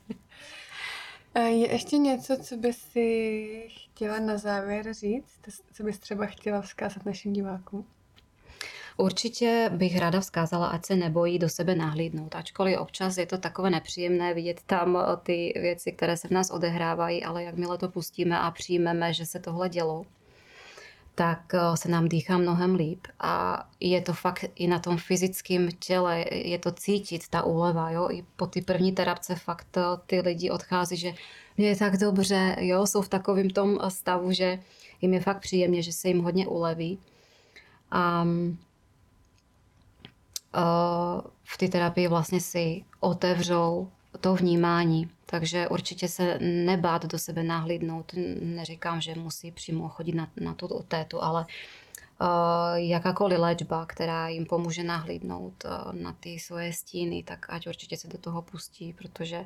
je 1.36 1.72
ještě 1.72 1.98
něco, 1.98 2.36
co 2.36 2.56
bys 2.56 2.78
si 2.78 3.68
chtěla 3.68 4.18
na 4.18 4.38
závěr 4.38 4.94
říct? 4.94 5.40
Co 5.72 5.82
bys 5.82 5.98
třeba 5.98 6.26
chtěla 6.26 6.60
vzkázat 6.60 7.06
našim 7.06 7.32
divákům? 7.32 7.86
Určitě 8.96 9.70
bych 9.74 9.98
ráda 9.98 10.20
vzkázala, 10.20 10.66
ať 10.66 10.86
se 10.86 10.96
nebojí 10.96 11.38
do 11.38 11.48
sebe 11.48 11.74
nahlídnout, 11.74 12.34
ačkoliv 12.34 12.78
občas 12.78 13.16
je 13.16 13.26
to 13.26 13.38
takové 13.38 13.70
nepříjemné 13.70 14.34
vidět 14.34 14.60
tam 14.66 14.96
eh, 14.96 15.16
ty 15.22 15.52
věci, 15.56 15.92
které 15.92 16.16
se 16.16 16.28
v 16.28 16.30
nás 16.30 16.50
odehrávají, 16.50 17.24
ale 17.24 17.44
jakmile 17.44 17.78
to 17.78 17.88
pustíme 17.88 18.38
a 18.38 18.50
přijmeme, 18.50 19.12
že 19.12 19.26
se 19.26 19.40
tohle 19.40 19.68
dělo, 19.68 20.06
tak 21.14 21.54
eh, 21.54 21.76
se 21.76 21.88
nám 21.88 22.08
dýchá 22.08 22.38
mnohem 22.38 22.74
líp 22.74 23.06
a 23.20 23.64
je 23.80 24.00
to 24.00 24.12
fakt 24.12 24.44
i 24.54 24.66
na 24.66 24.78
tom 24.78 24.96
fyzickém 24.96 25.68
těle, 25.78 26.24
je 26.32 26.58
to 26.58 26.72
cítit, 26.72 27.28
ta 27.28 27.42
úleva, 27.42 27.90
jo, 27.90 28.08
i 28.10 28.24
po 28.36 28.46
ty 28.46 28.62
první 28.62 28.92
terapce 28.92 29.34
fakt 29.34 29.76
eh, 29.76 29.82
ty 30.06 30.20
lidi 30.20 30.50
odchází, 30.50 30.96
že 30.96 31.14
mě 31.56 31.68
je 31.68 31.76
tak 31.76 31.96
dobře, 31.96 32.56
jo, 32.58 32.86
jsou 32.86 33.02
v 33.02 33.08
takovém 33.08 33.50
tom 33.50 33.78
stavu, 33.88 34.32
že 34.32 34.58
jim 35.00 35.14
je 35.14 35.20
fakt 35.20 35.40
příjemně, 35.40 35.82
že 35.82 35.92
se 35.92 36.08
jim 36.08 36.22
hodně 36.22 36.46
uleví. 36.46 36.98
A 37.90 38.26
v 41.44 41.58
té 41.58 41.68
terapii 41.68 42.08
vlastně 42.08 42.40
si 42.40 42.84
otevřou 43.00 43.88
to 44.20 44.34
vnímání. 44.34 45.10
Takže 45.26 45.68
určitě 45.68 46.08
se 46.08 46.38
nebát 46.38 47.06
do 47.06 47.18
sebe 47.18 47.42
nahlídnout. 47.42 48.12
Neříkám, 48.40 49.00
že 49.00 49.14
musí 49.14 49.50
přímo 49.50 49.88
chodit 49.88 50.12
na, 50.12 50.28
na 50.40 50.54
tu 50.54 50.84
tétu, 50.88 51.22
ale 51.22 51.46
uh, 52.20 52.28
jakákoliv 52.74 53.38
léčba, 53.38 53.86
která 53.86 54.28
jim 54.28 54.46
pomůže 54.46 54.82
nahlídnout 54.82 55.64
uh, 55.64 55.92
na 55.92 56.12
ty 56.20 56.38
svoje 56.38 56.72
stíny, 56.72 57.22
tak 57.22 57.46
ať 57.48 57.66
určitě 57.66 57.96
se 57.96 58.08
do 58.08 58.18
toho 58.18 58.42
pustí, 58.42 58.92
protože 58.92 59.44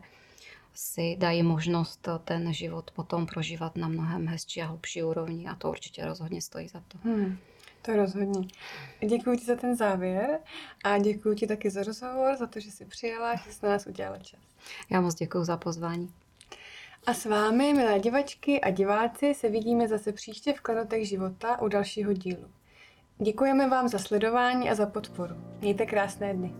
si 0.75 1.17
dají 1.19 1.43
možnost 1.43 2.09
ten 2.25 2.53
život 2.53 2.91
potom 2.91 3.27
prožívat 3.27 3.77
na 3.77 3.89
mnohem 3.89 4.29
hezčí 4.29 4.63
a 4.63 4.67
hlubší 4.67 5.03
úrovni 5.03 5.47
a 5.47 5.55
to 5.55 5.71
určitě 5.71 6.05
rozhodně 6.05 6.43
stojí 6.43 6.69
za 6.69 6.83
to. 6.89 6.99
Hmm. 7.03 7.39
To 7.89 7.97
rozhodně. 7.97 8.49
Děkuji 9.09 9.39
ti 9.39 9.45
za 9.45 9.57
ten 9.57 9.77
závěr 9.77 10.39
a 10.85 10.99
děkuji 10.99 11.35
ti 11.37 11.47
taky 11.47 11.71
za 11.71 11.83
rozhovor, 11.83 12.37
za 12.37 12.47
to, 12.47 12.61
že 12.61 12.71
jsi 12.71 12.85
přijela, 12.85 13.37
že 13.37 13.53
jsi 13.53 13.67
na 13.67 13.69
nás 13.69 13.87
udělala 13.87 14.19
čas. 14.19 14.41
Já 14.91 15.01
moc 15.01 15.15
děkuji 15.15 15.45
za 15.45 15.57
pozvání. 15.57 16.13
A 17.07 17.15
s 17.15 17.25
vámi, 17.25 17.75
milé 17.75 17.99
divačky 17.99 18.61
a 18.61 18.71
diváci, 18.71 19.35
se 19.35 19.49
vidíme 19.49 19.89
zase 19.89 20.13
příště 20.13 20.53
v 20.53 20.61
Klenotech 20.61 21.09
života 21.09 21.61
u 21.63 21.69
dalšího 21.69 22.13
dílu. 22.13 22.45
Děkujeme 23.19 23.69
vám 23.69 23.89
za 23.89 23.99
sledování 23.99 24.71
a 24.71 24.75
za 24.75 24.87
podporu. 24.87 25.35
Mějte 25.61 25.87
krásné 25.87 26.35
dny. 26.35 26.55